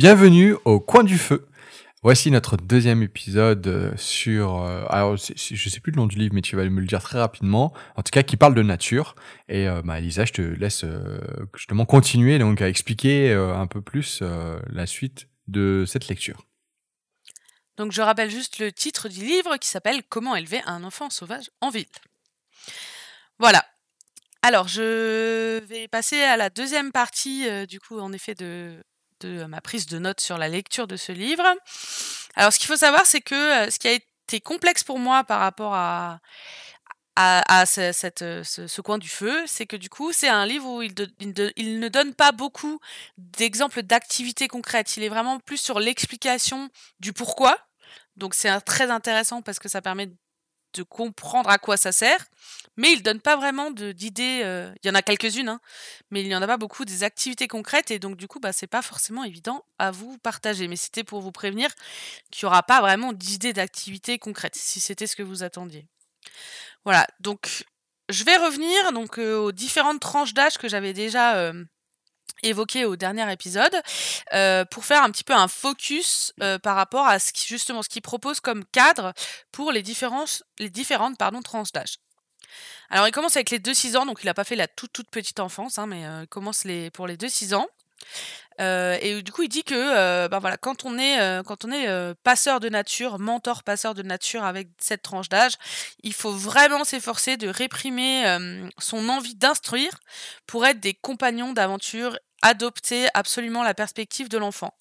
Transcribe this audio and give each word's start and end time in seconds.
Bienvenue 0.00 0.56
au 0.64 0.80
coin 0.80 1.04
du 1.04 1.18
feu. 1.18 1.46
Voici 2.02 2.30
notre 2.30 2.56
deuxième 2.56 3.02
épisode 3.02 3.66
euh, 3.66 3.92
sur. 3.98 4.62
euh, 4.62 4.86
alors, 4.88 5.18
je 5.18 5.68
sais 5.68 5.80
plus 5.80 5.92
le 5.92 5.96
nom 5.96 6.06
du 6.06 6.16
livre, 6.16 6.34
mais 6.34 6.40
tu 6.40 6.56
vas 6.56 6.64
me 6.64 6.80
le 6.80 6.86
dire 6.86 7.02
très 7.02 7.18
rapidement. 7.18 7.74
En 7.96 8.02
tout 8.02 8.10
cas, 8.10 8.22
qui 8.22 8.38
parle 8.38 8.54
de 8.54 8.62
nature. 8.62 9.14
Et 9.50 9.68
euh, 9.68 9.82
bah, 9.82 9.98
Elisa, 9.98 10.24
je 10.24 10.32
te 10.32 10.40
laisse 10.40 10.84
euh, 10.84 11.20
justement 11.54 11.84
continuer 11.84 12.38
donc 12.38 12.62
à 12.62 12.70
expliquer 12.70 13.30
un 13.34 13.66
peu 13.66 13.82
plus 13.82 14.22
la 14.70 14.86
suite 14.86 15.28
de 15.48 15.84
cette 15.86 16.08
lecture. 16.08 16.46
Donc 17.76 17.92
je 17.92 18.00
rappelle 18.00 18.30
juste 18.30 18.58
le 18.58 18.72
titre 18.72 19.10
du 19.10 19.20
livre 19.20 19.58
qui 19.58 19.68
s'appelle 19.68 20.00
Comment 20.08 20.34
élever 20.34 20.62
un 20.64 20.82
enfant 20.82 21.10
sauvage 21.10 21.50
en 21.60 21.68
ville. 21.68 21.84
Voilà. 23.38 23.66
Alors 24.40 24.66
je 24.66 25.58
vais 25.66 25.88
passer 25.88 26.22
à 26.22 26.38
la 26.38 26.48
deuxième 26.48 26.90
partie 26.90 27.46
du 27.66 27.78
coup 27.80 27.98
en 27.98 28.14
effet 28.14 28.34
de, 28.34 28.82
de 29.20 29.44
ma 29.44 29.60
prise 29.60 29.86
de 29.86 29.98
notes 29.98 30.20
sur 30.20 30.38
la 30.38 30.48
lecture 30.48 30.86
de 30.86 30.96
ce 30.96 31.12
livre. 31.12 31.44
Alors 32.36 32.52
ce 32.52 32.58
qu'il 32.58 32.68
faut 32.68 32.76
savoir 32.76 33.06
c'est 33.06 33.20
que 33.20 33.66
euh, 33.66 33.70
ce 33.70 33.78
qui 33.78 33.88
a 33.88 33.92
été 33.92 34.40
complexe 34.40 34.84
pour 34.84 34.98
moi 34.98 35.24
par 35.24 35.40
rapport 35.40 35.74
à 35.74 36.20
à, 37.16 37.62
euh, 37.62 37.92
ce- 38.44 38.80
coin 38.80 38.98
du 38.98 39.08
feu, 39.08 39.42
c'est 39.46 39.66
que 39.66 39.76
du 39.76 39.90
coup, 39.90 40.12
c'est 40.12 40.28
un 40.28 40.46
livre 40.46 40.66
où 40.66 40.80
il, 40.82 40.94
il 41.56 41.78
ne 41.80 41.88
donne 41.88 42.14
pas 42.14 42.32
beaucoup 42.32 42.78
d'exemples 43.18 43.82
d'activités 43.82 44.48
concrètes. 44.48 44.96
Il 44.96 45.02
est 45.02 45.08
vraiment 45.08 45.38
plus 45.40 45.58
sur 45.58 45.80
l'explication 45.80 46.70
du 47.00 47.12
pourquoi. 47.12 47.58
Donc 48.16 48.34
c'est 48.34 48.58
très 48.62 48.90
intéressant 48.90 49.42
parce 49.42 49.58
que 49.58 49.68
ça 49.68 49.82
permet 49.82 50.08
de 50.74 50.82
comprendre 50.82 51.50
à 51.50 51.58
quoi 51.58 51.76
ça 51.76 51.92
sert. 51.92 52.26
Mais 52.76 52.92
il 52.92 53.02
donne 53.02 53.20
pas 53.20 53.36
vraiment 53.36 53.70
d'idées. 53.70 54.40
euh, 54.44 54.72
il 54.82 54.88
y 54.88 54.90
en 54.90 54.94
a 54.94 55.02
quelques-unes, 55.02 55.48
hein, 55.48 55.60
mais 56.10 56.22
il 56.22 56.28
n'y 56.28 56.34
en 56.34 56.42
a 56.42 56.46
pas 56.46 56.56
beaucoup 56.56 56.84
des 56.84 57.02
activités 57.04 57.48
concrètes 57.48 57.90
et 57.90 57.98
donc 57.98 58.16
du 58.16 58.26
coup, 58.28 58.40
bah, 58.40 58.52
c'est 58.52 58.66
pas 58.66 58.82
forcément 58.82 59.24
évident 59.24 59.64
à 59.78 59.90
vous 59.90 60.16
partager. 60.18 60.68
Mais 60.68 60.76
c'était 60.76 61.04
pour 61.04 61.20
vous 61.20 61.32
prévenir 61.32 61.70
qu'il 62.30 62.46
n'y 62.46 62.50
aura 62.50 62.62
pas 62.62 62.80
vraiment 62.80 63.12
d'idées 63.12 63.52
d'activités 63.52 64.18
concrètes, 64.18 64.56
si 64.56 64.80
c'était 64.80 65.06
ce 65.06 65.16
que 65.16 65.22
vous 65.22 65.42
attendiez. 65.42 65.86
Voilà, 66.84 67.06
donc 67.20 67.64
je 68.08 68.24
vais 68.24 68.36
revenir 68.36 68.92
donc 68.92 69.18
euh, 69.18 69.38
aux 69.38 69.52
différentes 69.52 70.00
tranches 70.00 70.34
d'âge 70.34 70.58
que 70.58 70.68
j'avais 70.68 70.92
déjà 70.92 71.36
euh, 71.36 71.64
évoquées 72.42 72.84
au 72.84 72.96
dernier 72.96 73.30
épisode 73.32 73.74
euh, 74.32 74.64
pour 74.64 74.84
faire 74.84 75.02
un 75.02 75.10
petit 75.10 75.24
peu 75.24 75.34
un 75.34 75.48
focus 75.48 76.32
euh, 76.42 76.58
par 76.58 76.76
rapport 76.76 77.06
à 77.06 77.18
ce 77.18 77.32
qui, 77.32 77.46
justement 77.46 77.82
ce 77.82 77.88
qu'il 77.88 78.02
propose 78.02 78.40
comme 78.40 78.64
cadre 78.66 79.12
pour 79.52 79.72
les 79.72 79.82
différentes, 79.82 80.42
les 80.58 80.70
différentes 80.70 81.18
pardon, 81.18 81.42
tranches 81.42 81.72
d'âge. 81.72 81.98
Alors 82.90 83.06
il 83.06 83.12
commence 83.12 83.36
avec 83.36 83.50
les 83.50 83.58
2-6 83.58 83.96
ans, 83.96 84.06
donc 84.06 84.20
il 84.22 84.26
n'a 84.26 84.34
pas 84.34 84.44
fait 84.44 84.56
la 84.56 84.66
toute 84.66 84.92
toute 84.92 85.10
petite 85.10 85.40
enfance, 85.40 85.78
hein, 85.78 85.86
mais 85.86 86.06
euh, 86.06 86.22
il 86.22 86.28
commence 86.28 86.64
les, 86.64 86.90
pour 86.90 87.06
les 87.06 87.16
2-6 87.16 87.54
ans. 87.54 87.68
Et 88.58 89.22
du 89.22 89.32
coup, 89.32 89.42
il 89.42 89.48
dit 89.48 89.64
que 89.64 90.28
ben 90.28 90.38
voilà, 90.38 90.58
quand 90.58 90.84
on 90.84 90.98
est, 90.98 91.42
quand 91.46 91.64
on 91.64 91.72
est 91.72 92.14
passeur 92.22 92.60
de 92.60 92.68
nature, 92.68 93.18
mentor 93.18 93.62
passeur 93.62 93.94
de 93.94 94.02
nature 94.02 94.44
avec 94.44 94.68
cette 94.78 95.00
tranche 95.00 95.30
d'âge, 95.30 95.54
il 96.02 96.12
faut 96.12 96.32
vraiment 96.32 96.84
s'efforcer 96.84 97.38
de 97.38 97.48
réprimer 97.48 98.24
son 98.78 99.08
envie 99.08 99.34
d'instruire 99.34 99.98
pour 100.46 100.66
être 100.66 100.78
des 100.78 100.92
compagnons 100.92 101.54
d'aventure, 101.54 102.18
adopter 102.42 103.08
absolument 103.14 103.62
la 103.62 103.72
perspective 103.72 104.28
de 104.28 104.36
l'enfant. 104.36 104.74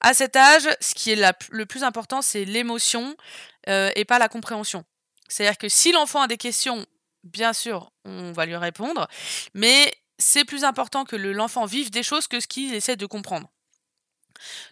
À 0.00 0.12
cet 0.12 0.34
âge, 0.34 0.68
ce 0.80 0.94
qui 0.94 1.12
est 1.12 1.16
la 1.16 1.32
le 1.50 1.66
plus 1.66 1.84
important, 1.84 2.20
c'est 2.20 2.44
l'émotion 2.44 3.16
et 3.68 4.04
pas 4.06 4.18
la 4.18 4.28
compréhension. 4.28 4.84
C'est-à-dire 5.28 5.58
que 5.58 5.68
si 5.68 5.92
l'enfant 5.92 6.22
a 6.22 6.26
des 6.26 6.36
questions, 6.36 6.84
bien 7.22 7.52
sûr, 7.52 7.92
on 8.04 8.32
va 8.32 8.44
lui 8.44 8.56
répondre, 8.56 9.06
mais 9.54 9.92
c'est 10.18 10.44
plus 10.44 10.64
important 10.64 11.04
que 11.04 11.16
le- 11.16 11.32
l'enfant 11.32 11.64
vive 11.66 11.90
des 11.90 12.02
choses 12.02 12.26
que 12.26 12.40
ce 12.40 12.46
qu'il 12.46 12.74
essaie 12.74 12.96
de 12.96 13.06
comprendre. 13.06 13.48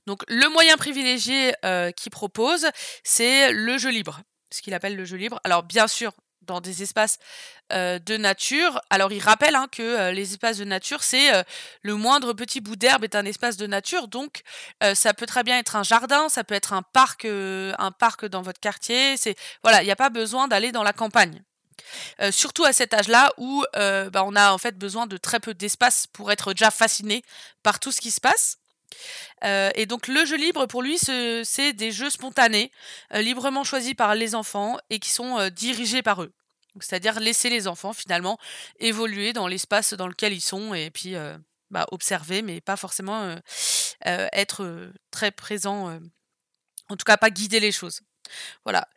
Donc 0.07 0.23
le 0.29 0.49
moyen 0.49 0.77
privilégié 0.77 1.55
euh, 1.65 1.91
qu'il 1.91 2.11
propose, 2.11 2.69
c'est 3.05 3.53
le 3.53 3.79
jeu 3.79 3.91
libre, 3.91 4.21
ce 4.53 4.63
qu'il 4.63 4.75
appelle 4.75 4.97
le 4.97 5.05
jeu 5.05 5.17
libre. 5.17 5.41
Alors 5.45 5.63
bien 5.63 5.89
sûr, 5.89 6.13
dans 6.43 6.61
des 6.61 6.85
espaces 6.85 7.19
euh, 7.73 7.99
de 7.99 8.17
nature, 8.17 8.81
alors 8.91 9.13
il 9.13 9.21
rappelle 9.21 9.57
hein, 9.57 9.67
que 9.73 9.83
euh, 9.83 10.13
les 10.13 10.35
espaces 10.35 10.59
de 10.59 10.65
nature, 10.65 11.03
c'est 11.03 11.33
le 11.83 11.95
moindre 11.97 12.33
petit 12.33 12.61
bout 12.61 12.77
d'herbe 12.77 13.03
est 13.03 13.17
un 13.17 13.25
espace 13.25 13.57
de 13.57 13.67
nature, 13.67 14.07
donc 14.07 14.43
ça 14.95 15.15
peut 15.15 15.27
très 15.27 15.43
bien 15.43 15.59
être 15.59 15.75
un 15.75 15.83
jardin, 15.83 16.29
ça 16.29 16.45
peut 16.45 16.55
être 16.55 16.73
un 16.73 16.83
parc, 16.83 17.25
un 17.25 17.91
parc 17.91 18.27
dans 18.27 18.43
votre 18.43 18.61
quartier. 18.61 19.17
C'est 19.17 19.35
voilà, 19.65 19.83
il 19.83 19.87
n'y 19.87 19.91
a 19.91 19.97
pas 19.97 20.11
besoin 20.11 20.47
d'aller 20.47 20.71
dans 20.71 20.85
la 20.85 20.93
campagne. 20.93 21.43
Euh, 22.21 22.33
surtout 22.33 22.65
à 22.65 22.73
cet 22.73 22.95
âge-là 22.95 23.33
où 23.37 23.65
euh, 23.77 24.11
bah, 24.11 24.25
on 24.25 24.35
a 24.37 24.53
en 24.53 24.59
fait 24.59 24.77
besoin 24.79 25.07
de 25.07 25.17
très 25.17 25.41
peu 25.41 25.55
d'espace 25.55 26.07
pour 26.09 26.33
être 26.33 26.53
déjà 26.53 26.71
fasciné 26.71 27.23
par 27.63 27.81
tout 27.81 27.93
ce 27.93 28.01
qui 28.01 28.11
se 28.11 28.21
passe. 28.21 28.59
Euh, 29.45 29.71
et 29.75 29.87
donc 29.87 30.09
le 30.09 30.25
jeu 30.25 30.37
libre 30.37 30.67
pour 30.67 30.83
lui 30.83 30.97
ce- 30.99 31.43
c'est 31.45 31.73
des 31.73 31.93
jeux 31.93 32.11
spontanés, 32.11 32.71
librement 33.13 33.65
choisis 33.65 33.95
par 33.95 34.15
les 34.15 34.35
enfants 34.35 34.79
et 34.91 34.99
qui 34.99 35.11
sont 35.11 35.49
dirigés 35.51 36.03
par 36.03 36.23
eux. 36.23 36.33
C'est-à-dire 36.81 37.21
laisser 37.21 37.51
les 37.51 37.69
enfants 37.69 37.93
finalement 37.93 38.39
évoluer 38.79 39.33
dans 39.33 39.49
l'espace 39.49 39.95
dans 39.95 40.07
lequel 40.09 40.33
ils 40.33 40.41
sont 40.41 40.73
et 40.75 40.91
puis 40.91 41.15
bah, 41.71 41.87
observer 41.91 42.43
mais 42.43 42.61
pas 42.61 42.77
forcément 42.77 43.37
être 44.05 44.91
très 45.11 45.31
présent, 45.31 45.99
en 46.89 46.97
tout 46.97 47.05
cas 47.05 47.17
pas 47.17 47.31
guider 47.31 47.61
les 47.61 47.73
choses. 47.73 48.01
Voilà. 48.65 48.89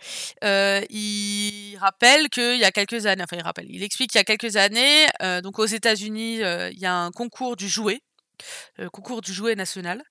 Euh, 0.43 0.81
il 0.89 1.77
rappelle 1.79 2.29
qu'il 2.29 2.57
y 2.57 2.63
a 2.65 2.71
quelques 2.71 3.05
années, 3.05 3.23
enfin 3.23 3.37
il 3.37 3.43
rappelle, 3.43 3.67
il 3.69 3.83
explique 3.83 4.11
qu'il 4.11 4.19
y 4.19 4.21
a 4.21 4.25
quelques 4.25 4.55
années, 4.55 5.05
euh, 5.21 5.41
donc 5.41 5.59
aux 5.59 5.65
États-Unis, 5.65 6.43
euh, 6.43 6.69
il 6.71 6.79
y 6.79 6.85
a 6.85 6.93
un 6.95 7.11
concours 7.11 7.55
du 7.55 7.67
jouet, 7.69 8.01
le 8.77 8.89
concours 8.89 9.21
du 9.21 9.33
jouet 9.33 9.55
national, 9.55 10.03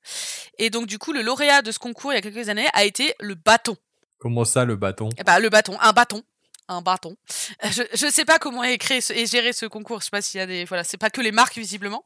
et 0.59 0.71
donc 0.71 0.87
du 0.87 0.99
coup 0.99 1.13
le 1.13 1.23
lauréat 1.23 1.63
de 1.63 1.73
ce 1.73 1.79
concours 1.79 2.13
il 2.13 2.17
y 2.17 2.19
a 2.19 2.23
quelques 2.23 2.49
années 2.49 2.69
a 2.75 2.85
été 2.85 3.15
le 3.21 3.35
bâton. 3.35 3.77
Comment 4.19 4.45
ça, 4.45 4.65
le 4.65 4.77
bâton? 4.77 5.09
Eh 5.19 5.23
ben, 5.25 5.39
le 5.39 5.49
bâton, 5.49 5.79
un 5.81 5.93
bâton. 5.93 6.23
Un 6.71 6.83
bâton. 6.83 7.17
Je, 7.63 7.83
je 7.95 8.11
sais 8.11 8.27
pas 8.27 8.39
comment 8.39 8.63
est 8.63 8.77
créé 8.77 9.01
ce- 9.01 9.15
et 9.15 9.25
gérer 9.27 9.55
ce 9.55 9.65
concours. 9.65 10.01
Je 10.01 10.05
sais 10.05 10.11
pas 10.11 10.21
s'il 10.21 10.37
y 10.39 10.43
a 10.43 10.47
des. 10.47 10.67
Voilà, 10.67 10.85
c'est 10.85 10.99
pas 10.99 11.09
que 11.09 11.23
les 11.23 11.33
marques 11.33 11.57
visiblement. 11.57 12.05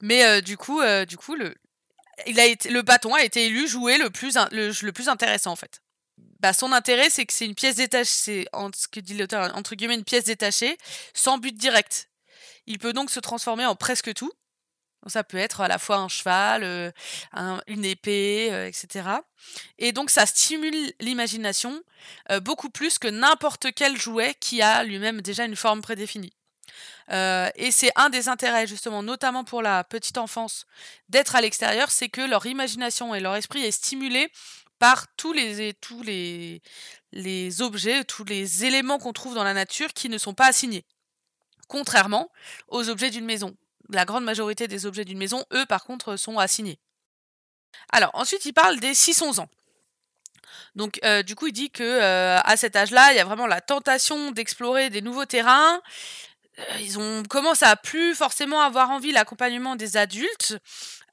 Mais 0.00 0.24
euh, 0.24 0.40
du 0.40 0.56
coup, 0.56 0.80
euh, 0.80 1.04
du 1.04 1.16
coup, 1.16 1.34
le, 1.34 1.52
il 2.28 2.38
a 2.38 2.44
été, 2.46 2.68
le 2.70 2.82
bâton 2.82 3.12
a 3.14 3.24
été 3.24 3.46
élu 3.46 3.66
jouet 3.66 3.98
le 3.98 4.08
plus, 4.10 4.36
in- 4.36 4.48
le, 4.52 4.70
le 4.82 4.92
plus 4.92 5.08
intéressant 5.08 5.50
en 5.50 5.56
fait. 5.56 5.80
Bah, 6.42 6.52
son 6.52 6.72
intérêt, 6.72 7.08
c'est 7.08 7.24
que 7.24 7.32
c'est 7.32 7.46
une 7.46 7.54
pièce 7.54 7.76
détachée, 7.76 8.10
c'est 8.10 8.48
ce 8.76 8.88
que 8.88 8.98
dit 9.00 9.14
l'auteur, 9.14 9.56
entre 9.56 9.76
guillemets, 9.76 9.94
une 9.94 10.04
pièce 10.04 10.24
détachée, 10.24 10.76
sans 11.14 11.38
but 11.38 11.56
direct. 11.56 12.10
Il 12.66 12.78
peut 12.78 12.92
donc 12.92 13.10
se 13.10 13.20
transformer 13.20 13.64
en 13.64 13.76
presque 13.76 14.12
tout. 14.12 14.32
Ça 15.08 15.24
peut 15.24 15.36
être 15.38 15.60
à 15.60 15.68
la 15.68 15.78
fois 15.78 15.96
un 15.96 16.08
cheval, 16.08 16.62
euh, 16.64 16.90
un- 17.32 17.60
une 17.66 17.84
épée, 17.84 18.50
euh, 18.52 18.68
etc. 18.68 19.22
Et 19.78 19.92
donc 19.92 20.10
ça 20.10 20.26
stimule 20.26 20.92
l'imagination 21.00 21.82
euh, 22.30 22.38
beaucoup 22.40 22.70
plus 22.70 22.98
que 22.98 23.08
n'importe 23.08 23.72
quel 23.74 23.96
jouet 23.96 24.34
qui 24.40 24.62
a 24.62 24.84
lui-même 24.84 25.20
déjà 25.20 25.44
une 25.44 25.56
forme 25.56 25.80
prédéfinie. 25.82 26.32
Et 27.56 27.70
c'est 27.72 27.90
un 27.96 28.08
des 28.10 28.28
intérêts 28.28 28.66
justement, 28.66 29.02
notamment 29.02 29.44
pour 29.44 29.60
la 29.60 29.84
petite 29.84 30.18
enfance, 30.18 30.66
d'être 31.08 31.36
à 31.36 31.40
l'extérieur, 31.42 31.90
c'est 31.90 32.08
que 32.08 32.22
leur 32.22 32.46
imagination 32.46 33.14
et 33.14 33.20
leur 33.20 33.34
esprit 33.36 33.62
est 33.64 33.70
stimulé 33.72 34.30
par 34.82 35.06
tous 35.16 35.32
les, 35.32 35.74
tous 35.74 36.02
les, 36.02 37.62
objets, 37.62 38.02
tous 38.02 38.24
les 38.24 38.64
éléments 38.64 38.98
qu'on 38.98 39.12
trouve 39.12 39.36
dans 39.36 39.44
la 39.44 39.54
nature 39.54 39.92
qui 39.92 40.08
ne 40.08 40.18
sont 40.18 40.34
pas 40.34 40.46
assignés. 40.46 40.84
Contrairement 41.68 42.28
aux 42.66 42.88
objets 42.88 43.10
d'une 43.10 43.24
maison. 43.24 43.54
La 43.90 44.04
grande 44.04 44.24
majorité 44.24 44.66
des 44.66 44.84
objets 44.84 45.04
d'une 45.04 45.18
maison, 45.18 45.44
eux, 45.52 45.66
par 45.66 45.84
contre, 45.84 46.16
sont 46.16 46.36
assignés. 46.36 46.80
Alors, 47.92 48.10
ensuite, 48.14 48.44
il 48.44 48.54
parle 48.54 48.80
des 48.80 48.92
6-11 48.92 49.38
ans. 49.38 49.48
Donc, 50.74 50.98
euh, 51.04 51.22
du 51.22 51.36
coup, 51.36 51.46
il 51.46 51.52
dit 51.52 51.70
que 51.70 51.84
euh, 51.84 52.40
à 52.42 52.56
cet 52.56 52.74
âge-là, 52.74 53.12
il 53.12 53.16
y 53.16 53.20
a 53.20 53.24
vraiment 53.24 53.46
la 53.46 53.60
tentation 53.60 54.32
d'explorer 54.32 54.90
des 54.90 55.00
nouveaux 55.00 55.26
terrains. 55.26 55.80
Euh, 56.58 56.62
ils 56.80 56.98
ont 56.98 57.22
commencent 57.24 57.62
à 57.62 57.76
plus 57.76 58.14
forcément 58.14 58.60
avoir 58.60 58.90
envie 58.90 59.12
l'accompagnement 59.12 59.74
des 59.74 59.96
adultes, 59.96 60.58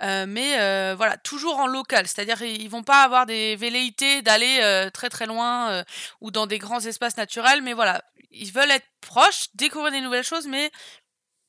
euh, 0.02 0.26
mais 0.28 0.60
euh, 0.60 0.96
voilà, 0.98 1.18
toujours 1.18 1.60
en 1.60 1.68
local. 1.68 2.08
C'est-à-dire, 2.08 2.42
ils 2.42 2.70
vont 2.70 2.84
pas 2.84 3.04
avoir 3.04 3.26
des 3.26 3.56
velléités 3.56 4.22
d'aller 4.22 4.90
très 4.94 5.10
très 5.10 5.26
loin 5.26 5.84
ou 6.22 6.32
dans 6.32 6.48
des 6.48 6.60
grands 6.60 6.82
espaces 6.82 7.18
naturels, 7.18 7.62
mais 7.62 7.74
voilà, 7.74 8.04
ils 8.32 8.52
veulent 8.52 8.72
être 8.72 8.88
proches, 9.02 9.48
découvrir 9.56 9.92
des 9.92 10.02
nouvelles 10.02 10.24
choses, 10.24 10.48
mais 10.48 10.72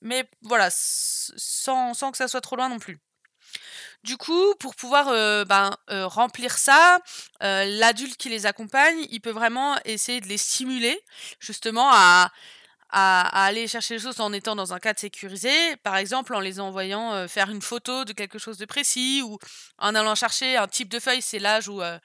mais 0.02 0.24
voilà, 0.42 0.68
sans, 0.70 1.92
sans 1.92 2.10
que 2.10 2.16
ça 2.16 2.28
soit 2.28 2.40
trop 2.40 2.56
loin 2.56 2.68
non 2.68 2.78
plus. 2.78 2.98
Du 4.02 4.16
coup, 4.16 4.54
pour 4.60 4.74
pouvoir 4.76 5.06
ben, 5.46 5.76
remplir 5.88 6.56
ça, 6.56 7.00
l'adulte 7.40 8.16
qui 8.16 8.28
les 8.28 8.46
accompagne, 8.46 9.06
il 9.10 9.20
peut 9.20 9.30
vraiment 9.30 9.76
essayer 9.84 10.20
de 10.20 10.28
les 10.28 10.38
stimuler 10.38 10.98
justement 11.40 11.90
à, 11.92 12.30
à, 12.92 13.44
aller 13.44 13.68
chercher 13.68 13.94
les 13.94 14.00
choses 14.00 14.20
en 14.20 14.32
étant 14.32 14.56
dans 14.56 14.72
un 14.72 14.78
cadre 14.78 14.98
sécurisé, 14.98 15.76
par 15.76 15.96
exemple 15.96 16.34
en 16.34 16.40
les 16.40 16.60
envoyant 16.60 17.12
euh, 17.12 17.28
faire 17.28 17.50
une 17.50 17.62
photo 17.62 18.04
de 18.04 18.12
quelque 18.12 18.38
chose 18.38 18.58
de 18.58 18.64
précis 18.64 19.22
ou 19.24 19.38
en 19.78 19.94
allant 19.94 20.14
chercher 20.14 20.56
un 20.56 20.66
type 20.66 20.88
de 20.88 20.98
feuille, 20.98 21.22
c'est 21.22 21.38
l'âge 21.38 21.68
où, 21.68 21.82
euh, 21.82 21.98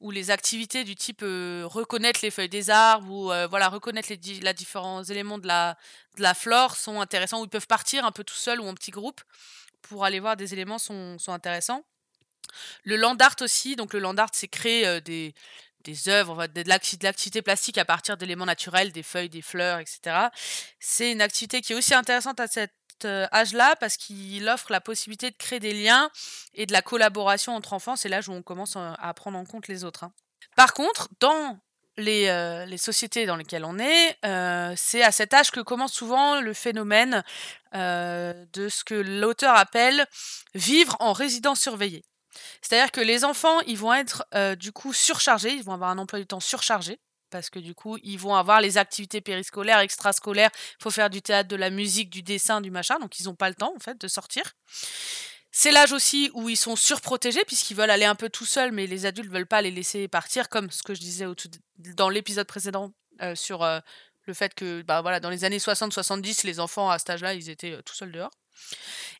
où 0.00 0.10
les 0.10 0.30
activités 0.30 0.84
du 0.84 0.94
type 0.94 1.20
euh, 1.22 1.64
reconnaître 1.66 2.20
les 2.22 2.30
feuilles 2.30 2.48
des 2.48 2.70
arbres 2.70 3.10
ou 3.10 3.48
voilà 3.48 3.68
reconnaître 3.68 4.08
les, 4.10 4.40
la 4.40 4.52
différents 4.52 5.02
éléments 5.04 5.38
de 5.38 5.46
la, 5.46 5.76
de 6.16 6.22
la 6.22 6.34
flore 6.34 6.76
sont 6.76 7.00
intéressants, 7.00 7.40
ou 7.40 7.44
ils 7.44 7.50
peuvent 7.50 7.66
partir 7.66 8.04
un 8.04 8.12
peu 8.12 8.24
tout 8.24 8.34
seuls 8.34 8.60
ou 8.60 8.66
en 8.66 8.74
petit 8.74 8.90
groupe 8.90 9.20
pour 9.82 10.04
aller 10.04 10.20
voir 10.20 10.36
des 10.36 10.52
éléments 10.52 10.78
sont, 10.78 11.18
sont 11.18 11.32
intéressants. 11.32 11.84
Le 12.84 12.96
land 12.96 13.16
art 13.16 13.36
aussi, 13.40 13.76
donc 13.76 13.92
le 13.92 13.98
land 13.98 14.16
art, 14.16 14.30
c'est 14.32 14.48
créer 14.48 15.00
des, 15.00 15.34
des 15.86 16.08
œuvres, 16.08 16.46
de 16.48 16.62
l'activité 16.66 17.42
plastique 17.42 17.78
à 17.78 17.84
partir 17.84 18.16
d'éléments 18.16 18.44
naturels, 18.44 18.92
des 18.92 19.02
feuilles, 19.02 19.28
des 19.28 19.42
fleurs, 19.42 19.78
etc. 19.78 20.28
C'est 20.80 21.12
une 21.12 21.22
activité 21.22 21.62
qui 21.62 21.72
est 21.72 21.76
aussi 21.76 21.94
intéressante 21.94 22.40
à 22.40 22.48
cet 22.48 22.72
âge-là 23.04 23.76
parce 23.76 23.96
qu'il 23.96 24.48
offre 24.48 24.72
la 24.72 24.80
possibilité 24.80 25.30
de 25.30 25.36
créer 25.36 25.60
des 25.60 25.72
liens 25.72 26.10
et 26.54 26.66
de 26.66 26.72
la 26.72 26.82
collaboration 26.82 27.54
entre 27.54 27.72
enfants. 27.72 27.96
C'est 27.96 28.08
l'âge 28.08 28.28
où 28.28 28.32
on 28.32 28.42
commence 28.42 28.76
à 28.76 29.14
prendre 29.14 29.38
en 29.38 29.44
compte 29.44 29.68
les 29.68 29.84
autres. 29.84 30.04
Hein. 30.04 30.12
Par 30.56 30.74
contre, 30.74 31.08
dans 31.20 31.58
les, 31.98 32.66
les, 32.66 32.78
sociétés 32.78 33.26
dans 33.26 33.36
lesquelles 33.36 33.64
on 33.64 33.78
est, 33.78 34.16
c'est 34.76 35.02
à 35.02 35.12
cet 35.12 35.34
âge 35.34 35.50
que 35.50 35.60
commence 35.60 35.92
souvent 35.92 36.40
le 36.40 36.52
phénomène 36.52 37.22
de 37.72 38.68
ce 38.68 38.84
que 38.84 38.94
l'auteur 38.94 39.54
appelle 39.54 40.06
vivre 40.54 40.96
en 41.00 41.12
résidence 41.12 41.60
surveillée. 41.60 42.04
C'est-à-dire 42.62 42.92
que 42.92 43.00
les 43.00 43.24
enfants, 43.24 43.60
ils 43.66 43.78
vont 43.78 43.92
être 43.94 44.24
du 44.56 44.72
coup 44.72 44.92
surchargés, 44.92 45.52
ils 45.52 45.62
vont 45.62 45.72
avoir 45.72 45.90
un 45.90 45.98
emploi 45.98 46.18
du 46.18 46.26
temps 46.26 46.40
surchargé 46.40 46.98
parce 47.30 47.50
que 47.50 47.58
du 47.58 47.74
coup, 47.74 47.98
ils 48.02 48.18
vont 48.18 48.36
avoir 48.36 48.60
les 48.60 48.78
activités 48.78 49.20
périscolaires, 49.20 49.80
extrascolaires, 49.80 50.50
il 50.78 50.82
faut 50.82 50.90
faire 50.90 51.10
du 51.10 51.22
théâtre, 51.22 51.48
de 51.48 51.56
la 51.56 51.70
musique, 51.70 52.08
du 52.08 52.22
dessin, 52.22 52.60
du 52.60 52.70
machin, 52.70 52.98
donc 53.00 53.18
ils 53.18 53.24
n'ont 53.24 53.34
pas 53.34 53.48
le 53.48 53.56
temps 53.56 53.72
en 53.74 53.80
fait 53.80 54.00
de 54.00 54.08
sortir. 54.08 54.52
C'est 55.50 55.72
l'âge 55.72 55.92
aussi 55.92 56.30
où 56.34 56.48
ils 56.48 56.56
sont 56.56 56.76
surprotégés 56.76 57.44
puisqu'ils 57.44 57.74
veulent 57.74 57.90
aller 57.90 58.04
un 58.04 58.14
peu 58.14 58.28
tout 58.28 58.44
seuls, 58.44 58.72
mais 58.72 58.86
les 58.86 59.06
adultes 59.06 59.30
veulent 59.30 59.46
pas 59.46 59.62
les 59.62 59.70
laisser 59.70 60.06
partir, 60.06 60.48
comme 60.48 60.70
ce 60.70 60.82
que 60.82 60.94
je 60.94 61.00
disais 61.00 61.26
dans 61.78 62.10
l'épisode 62.10 62.46
précédent 62.46 62.92
sur 63.34 63.64
le 64.26 64.34
fait 64.34 64.54
que 64.54 64.82
bah, 64.82 65.02
dans 65.20 65.30
les 65.30 65.44
années 65.44 65.58
60-70, 65.58 66.46
les 66.46 66.60
enfants 66.60 66.90
à 66.90 66.98
cet 66.98 67.10
âge-là, 67.10 67.34
ils 67.34 67.48
étaient 67.48 67.80
tout 67.84 67.94
seuls 67.94 68.12
dehors. 68.12 68.30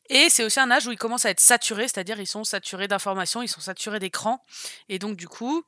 Et 0.09 0.29
c'est 0.29 0.43
aussi 0.43 0.59
un 0.59 0.71
âge 0.71 0.87
où 0.87 0.91
ils 0.91 0.97
commencent 0.97 1.25
à 1.25 1.29
être 1.29 1.39
saturés, 1.39 1.87
c'est-à-dire 1.87 2.19
ils 2.19 2.27
sont 2.27 2.43
saturés 2.43 2.87
d'informations, 2.87 3.41
ils 3.41 3.47
sont 3.47 3.61
saturés 3.61 3.99
d'écran, 3.99 4.43
et 4.89 4.99
donc 4.99 5.17
du 5.17 5.27
coup, 5.27 5.63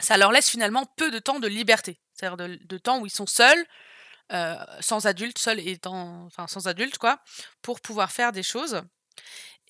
ça 0.00 0.16
leur 0.16 0.32
laisse 0.32 0.48
finalement 0.48 0.84
peu 0.96 1.10
de 1.10 1.18
temps 1.18 1.40
de 1.40 1.48
liberté, 1.48 2.00
c'est-à-dire 2.14 2.36
de, 2.48 2.78
temps 2.78 3.00
où 3.00 3.06
ils 3.06 3.10
sont 3.10 3.26
seuls, 3.26 3.64
sans 4.80 5.06
adultes, 5.06 5.38
seuls 5.38 5.60
étant, 5.60 6.24
enfin 6.26 6.46
sans 6.46 6.66
adultes 6.66 6.98
quoi, 6.98 7.20
pour 7.62 7.80
pouvoir 7.80 8.10
faire 8.10 8.32
des 8.32 8.42
choses. 8.42 8.82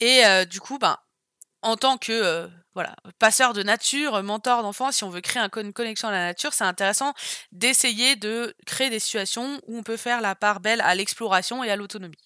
Et 0.00 0.22
du 0.46 0.60
coup, 0.60 0.78
ben, 0.78 0.96
en 1.62 1.76
tant 1.76 1.98
que 1.98 2.48
voilà, 2.74 2.94
passeur 3.18 3.52
de 3.54 3.62
nature, 3.62 4.22
mentor 4.22 4.62
d'enfants, 4.62 4.92
si 4.92 5.02
on 5.02 5.10
veut 5.10 5.20
créer 5.20 5.42
une 5.56 5.72
connexion 5.72 6.08
à 6.08 6.12
la 6.12 6.26
nature, 6.26 6.52
c'est 6.54 6.64
intéressant 6.64 7.12
d'essayer 7.50 8.14
de 8.14 8.54
créer 8.66 8.90
des 8.90 9.00
situations 9.00 9.60
où 9.66 9.78
on 9.78 9.82
peut 9.82 9.96
faire 9.96 10.20
la 10.20 10.34
part 10.34 10.60
belle 10.60 10.80
à 10.82 10.94
l'exploration 10.94 11.64
et 11.64 11.70
à 11.70 11.76
l'autonomie. 11.76 12.16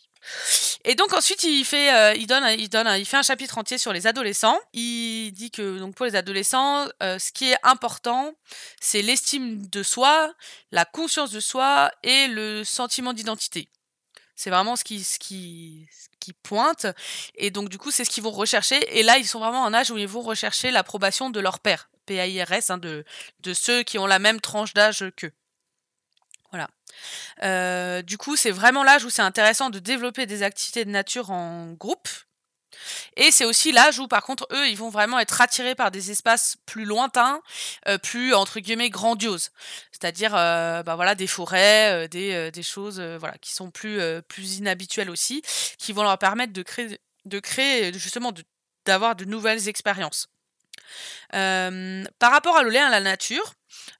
Et 0.85 0.95
donc 0.95 1.13
ensuite 1.13 1.43
il 1.45 1.65
fait, 1.65 1.95
euh, 1.95 2.15
il 2.15 2.27
donne, 2.27 2.45
il 2.59 2.69
donne, 2.69 2.89
il 2.99 3.07
fait 3.07 3.17
un 3.17 3.23
chapitre 3.23 3.59
entier 3.59 3.79
sur 3.79 3.93
les 3.93 4.07
adolescents. 4.07 4.59
Il 4.73 5.33
dit 5.33 5.51
que 5.51 5.79
donc 5.79 5.95
pour 5.95 6.07
les 6.07 6.17
adolescents, 6.17 6.87
euh, 7.03 7.19
ce 7.19 7.33
qui 7.33 7.51
est 7.51 7.57
important, 7.63 8.33
c'est 8.81 9.03
l'estime 9.03 9.67
de 9.67 9.83
soi, 9.83 10.35
la 10.71 10.85
conscience 10.85 11.31
de 11.31 11.41
soi 11.41 11.91
et 12.03 12.29
le 12.29 12.65
sentiment 12.65 13.13
d'identité. 13.13 13.69
C'est 14.35 14.51
vraiment 14.51 14.77
ce 14.77 14.85
qui, 14.85 15.05
ce 15.05 15.19
qui, 15.19 15.87
qui 16.19 16.33
pointe. 16.33 16.87
Et 17.37 17.51
donc 17.51 17.69
du 17.69 17.79
coup 17.79 17.91
c'est 17.91 18.05
ce 18.05 18.11
qu'ils 18.11 18.25
vont 18.25 18.31
rechercher. 18.31 18.99
Et 18.99 19.03
là 19.03 19.19
ils 19.19 19.27
sont 19.27 19.41
vraiment 19.41 19.63
en 19.63 19.75
âge 19.75 19.91
où 19.91 19.99
ils 19.99 20.09
vont 20.09 20.23
rechercher 20.23 20.71
l'approbation 20.71 21.31
de 21.31 21.41
leur 21.41 21.61
père, 21.61 21.91
P-A-I-R-S, 22.07 22.71
hein, 22.71 22.79
de, 22.79 23.05
de 23.41 23.55
ceux 23.55 23.83
qui 23.83 23.99
ont 23.99 24.07
la 24.07 24.19
même 24.19 24.41
tranche 24.41 24.75
d'âge 24.75 25.05
qu'eux. 25.17 25.33
Voilà. 26.53 26.69
Euh, 27.43 28.03
du 28.03 28.19
coup, 28.19 28.37
c'est 28.37 28.51
vraiment 28.51 28.85
l'âge 28.85 29.05
où 29.05 29.11
c'est 29.11 29.23
intéressant 29.23 29.71
de 29.71 29.79
développer 29.79 30.27
des 30.27 30.43
activités 30.43 30.85
de 30.85 30.91
nature 30.91 31.31
en 31.31 31.73
groupe. 31.73 32.09
Et 33.17 33.31
c'est 33.31 33.45
aussi 33.45 33.73
l'âge 33.73 33.99
où, 33.99 34.09
par 34.09 34.23
contre, 34.23 34.47
eux, 34.53 34.69
ils 34.69 34.77
vont 34.77 34.89
vraiment 34.89 35.19
être 35.19 35.41
attirés 35.41 35.75
par 35.75 35.91
des 35.91 36.11
espaces 36.11 36.57
plus 36.67 36.85
lointains, 36.85 37.41
euh, 37.87 37.99
plus 37.99 38.35
entre 38.35 38.61
guillemets 38.61 38.91
grandioses, 38.91 39.51
c'est-à-dire, 39.93 40.35
euh, 40.35 40.83
bah 40.83 40.97
voilà, 40.97 41.15
des 41.15 41.27
forêts, 41.27 42.09
des, 42.09 42.63
choses, 42.63 43.03
qui 43.41 43.53
sont 43.53 43.71
plus 43.71 44.01
plus 44.27 44.57
inhabituelles 44.57 45.11
aussi, 45.11 45.43
qui 45.79 45.93
vont 45.93 46.03
leur 46.03 46.19
permettre 46.19 46.53
de 46.53 46.63
créer, 46.63 46.99
de 47.27 47.41
créer 47.41 47.93
justement, 47.93 48.33
d'avoir 48.87 49.17
de, 49.17 49.27
nouvelles 49.27 49.69
expériences. 49.69 50.29
par 51.31 52.33
rapport 52.33 52.57
à 52.57 52.63
lien 52.65 52.87
à 52.87 52.91
la 52.91 53.01
nature, 53.01 53.55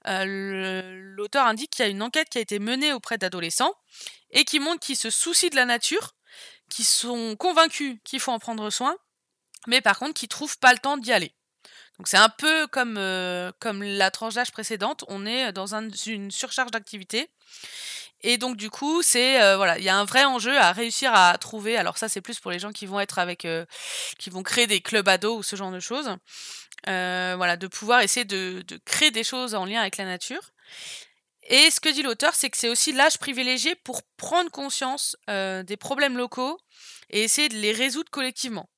l'auteur 0.05 1.45
indique 1.45 1.71
qu'il 1.71 1.85
y 1.85 1.87
a 1.87 1.91
une 1.91 2.01
enquête 2.01 2.29
qui 2.29 2.37
a 2.37 2.41
été 2.41 2.59
menée 2.59 2.93
auprès 2.93 3.17
d'adolescents 3.17 3.73
et 4.31 4.45
qui 4.45 4.59
montre 4.59 4.79
qu'ils 4.79 4.97
se 4.97 5.09
soucient 5.09 5.49
de 5.49 5.55
la 5.55 5.65
nature, 5.65 6.13
qui 6.69 6.83
sont 6.83 7.35
convaincus 7.35 7.97
qu'il 8.03 8.19
faut 8.19 8.31
en 8.31 8.39
prendre 8.39 8.69
soin, 8.69 8.95
mais 9.67 9.81
par 9.81 9.99
contre 9.99 10.13
qui 10.13 10.27
trouvent 10.27 10.57
pas 10.59 10.73
le 10.73 10.79
temps 10.79 10.97
d'y 10.97 11.11
aller. 11.13 11.33
Donc 11.99 12.07
c'est 12.07 12.17
un 12.17 12.29
peu 12.29 12.65
comme, 12.67 12.99
comme 13.59 13.83
la 13.83 14.11
tranche 14.11 14.33
d'âge 14.33 14.51
précédente, 14.51 15.05
on 15.07 15.25
est 15.25 15.51
dans 15.53 15.67
une 15.75 16.31
surcharge 16.31 16.71
d'activité. 16.71 17.29
Et 18.25 18.37
donc 18.37 18.55
du 18.57 18.69
coup, 18.69 19.03
c'est 19.03 19.37
voilà, 19.55 19.77
il 19.77 19.83
y 19.83 19.89
a 19.89 19.95
un 19.95 20.05
vrai 20.05 20.23
enjeu 20.23 20.57
à 20.57 20.71
réussir 20.71 21.13
à 21.13 21.37
trouver. 21.37 21.77
Alors 21.77 21.97
ça, 21.97 22.09
c'est 22.09 22.21
plus 22.21 22.39
pour 22.39 22.51
les 22.51 22.57
gens 22.57 22.71
qui 22.71 22.85
vont 22.87 22.99
qui 24.17 24.29
vont 24.29 24.43
créer 24.43 24.65
des 24.65 24.81
clubs 24.81 25.07
ados 25.07 25.37
ou 25.37 25.43
ce 25.43 25.55
genre 25.55 25.71
de 25.71 25.79
choses. 25.79 26.09
Euh, 26.89 27.35
voilà, 27.37 27.55
de 27.55 27.67
pouvoir 27.67 28.01
essayer 28.01 28.25
de, 28.25 28.63
créer 28.85 29.11
des 29.11 29.23
choses 29.23 29.55
en 29.55 29.65
lien 29.65 29.81
avec 29.81 29.97
la 29.97 30.05
nature. 30.05 30.51
Et 31.47 31.71
ce 31.71 31.79
que 31.79 31.89
dit 31.89 32.03
l'auteur, 32.03 32.35
c'est 32.35 32.49
que 32.49 32.57
c'est 32.57 32.69
aussi 32.69 32.93
l'âge 32.93 33.17
privilégié 33.17 33.75
pour 33.75 34.03
prendre 34.17 34.49
conscience 34.49 35.17
euh, 35.29 35.63
des 35.63 35.77
problèmes 35.77 36.17
locaux 36.17 36.57
et 37.09 37.23
essayer 37.23 37.49
de 37.49 37.57
les 37.57 37.71
résoudre 37.71 38.09
collectivement. 38.09 38.69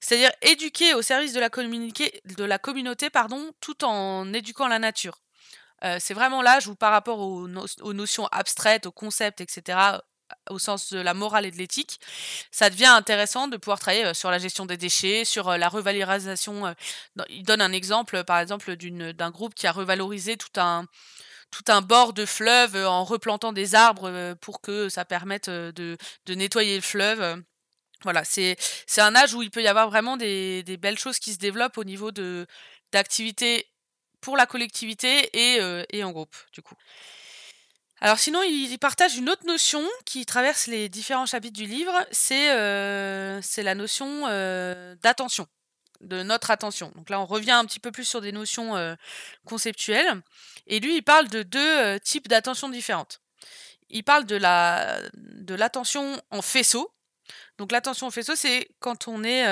C'est-à-dire 0.00 0.30
éduquer 0.42 0.94
au 0.94 1.02
service 1.02 1.32
de 1.32 1.40
la, 1.40 1.48
de 1.48 2.44
la 2.44 2.58
communauté 2.58 3.10
pardon, 3.10 3.52
tout 3.60 3.84
en 3.84 4.32
éduquant 4.32 4.68
la 4.68 4.78
nature. 4.78 5.20
Euh, 5.84 5.98
c'est 6.00 6.14
vraiment 6.14 6.42
l'âge 6.42 6.66
où 6.66 6.74
par 6.74 6.92
rapport 6.92 7.20
aux, 7.20 7.48
aux, 7.80 7.92
notions 7.92 8.26
abstraites, 8.28 8.86
aux 8.86 8.92
concepts, 8.92 9.40
etc., 9.40 9.78
au 10.50 10.58
sens 10.58 10.92
de 10.92 10.98
la 10.98 11.14
morale 11.14 11.46
et 11.46 11.50
de 11.50 11.56
l'éthique, 11.56 12.00
ça 12.50 12.70
devient 12.70 12.86
intéressant 12.86 13.48
de 13.48 13.56
pouvoir 13.56 13.78
travailler 13.78 14.04
euh, 14.04 14.14
sur 14.14 14.30
la 14.30 14.38
gestion 14.38 14.66
des 14.66 14.76
déchets, 14.76 15.24
sur 15.24 15.48
euh, 15.48 15.56
la 15.56 15.68
revalorisation. 15.68 16.66
Euh, 16.66 16.72
il 17.28 17.42
donne 17.44 17.60
un 17.60 17.72
exemple, 17.72 18.24
par 18.24 18.38
exemple, 18.38 18.76
d'un 18.76 19.30
groupe 19.30 19.54
qui 19.54 19.66
a 19.66 19.72
revalorisé 19.72 20.36
tout 20.36 20.60
un, 20.60 20.86
tout 21.50 21.64
un 21.68 21.80
bord 21.80 22.12
de 22.12 22.26
fleuve 22.26 22.76
en 22.76 23.04
replantant 23.04 23.52
des 23.52 23.74
arbres 23.74 24.34
pour 24.40 24.60
que 24.60 24.88
ça 24.88 25.04
permette 25.04 25.48
de, 25.48 25.96
de 26.26 26.34
nettoyer 26.34 26.76
le 26.76 26.82
fleuve. 26.82 27.42
Voilà, 28.02 28.24
c'est 28.24 28.56
un 28.98 29.16
âge 29.16 29.34
où 29.34 29.42
il 29.42 29.50
peut 29.50 29.62
y 29.62 29.66
avoir 29.66 29.88
vraiment 29.88 30.16
des, 30.16 30.62
des 30.62 30.76
belles 30.76 30.98
choses 30.98 31.18
qui 31.18 31.32
se 31.32 31.38
développent 31.38 31.78
au 31.78 31.84
niveau 31.84 32.12
d'activités 32.92 33.66
pour 34.20 34.36
la 34.36 34.46
collectivité 34.46 35.30
et, 35.32 35.60
et 35.90 36.04
en 36.04 36.12
groupe, 36.12 36.36
du 36.52 36.62
coup. 36.62 36.76
Alors 38.00 38.18
sinon, 38.18 38.42
il 38.42 38.78
partage 38.78 39.16
une 39.16 39.28
autre 39.28 39.44
notion 39.44 39.84
qui 40.04 40.24
traverse 40.24 40.68
les 40.68 40.88
différents 40.88 41.26
chapitres 41.26 41.58
du 41.58 41.66
livre, 41.66 41.92
c'est 42.12 42.52
euh, 42.52 43.40
la 43.56 43.74
notion 43.74 44.24
euh, 44.28 44.94
d'attention, 45.02 45.48
de 46.00 46.22
notre 46.22 46.52
attention. 46.52 46.92
Donc 46.94 47.10
là, 47.10 47.20
on 47.20 47.26
revient 47.26 47.50
un 47.50 47.64
petit 47.64 47.80
peu 47.80 47.90
plus 47.90 48.04
sur 48.04 48.20
des 48.20 48.30
notions 48.30 48.76
euh, 48.76 48.94
conceptuelles. 49.46 50.22
Et 50.68 50.78
lui, 50.78 50.96
il 50.96 51.02
parle 51.02 51.28
de 51.28 51.42
deux 51.42 51.98
types 52.00 52.28
d'attention 52.28 52.68
différentes. 52.68 53.20
Il 53.90 54.04
parle 54.04 54.26
de 54.26 54.36
l'attention 55.54 56.22
en 56.30 56.42
faisceau. 56.42 56.92
Donc 57.56 57.72
l'attention 57.72 58.06
en 58.06 58.10
faisceau, 58.10 58.36
c'est 58.36 58.68
quand 58.78 59.08
on 59.08 59.24
est 59.24 59.44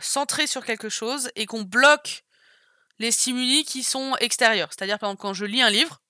centré 0.00 0.46
sur 0.46 0.64
quelque 0.64 0.88
chose 0.88 1.30
et 1.36 1.46
qu'on 1.46 1.62
bloque 1.62 2.24
les 2.98 3.12
stimuli 3.12 3.64
qui 3.64 3.82
sont 3.82 4.16
extérieurs. 4.20 4.68
C'est-à-dire, 4.72 4.98
par 4.98 5.10
exemple, 5.10 5.22
quand 5.22 5.34
je 5.34 5.44
lis 5.44 5.62
un 5.62 5.70
livre, 5.70 6.00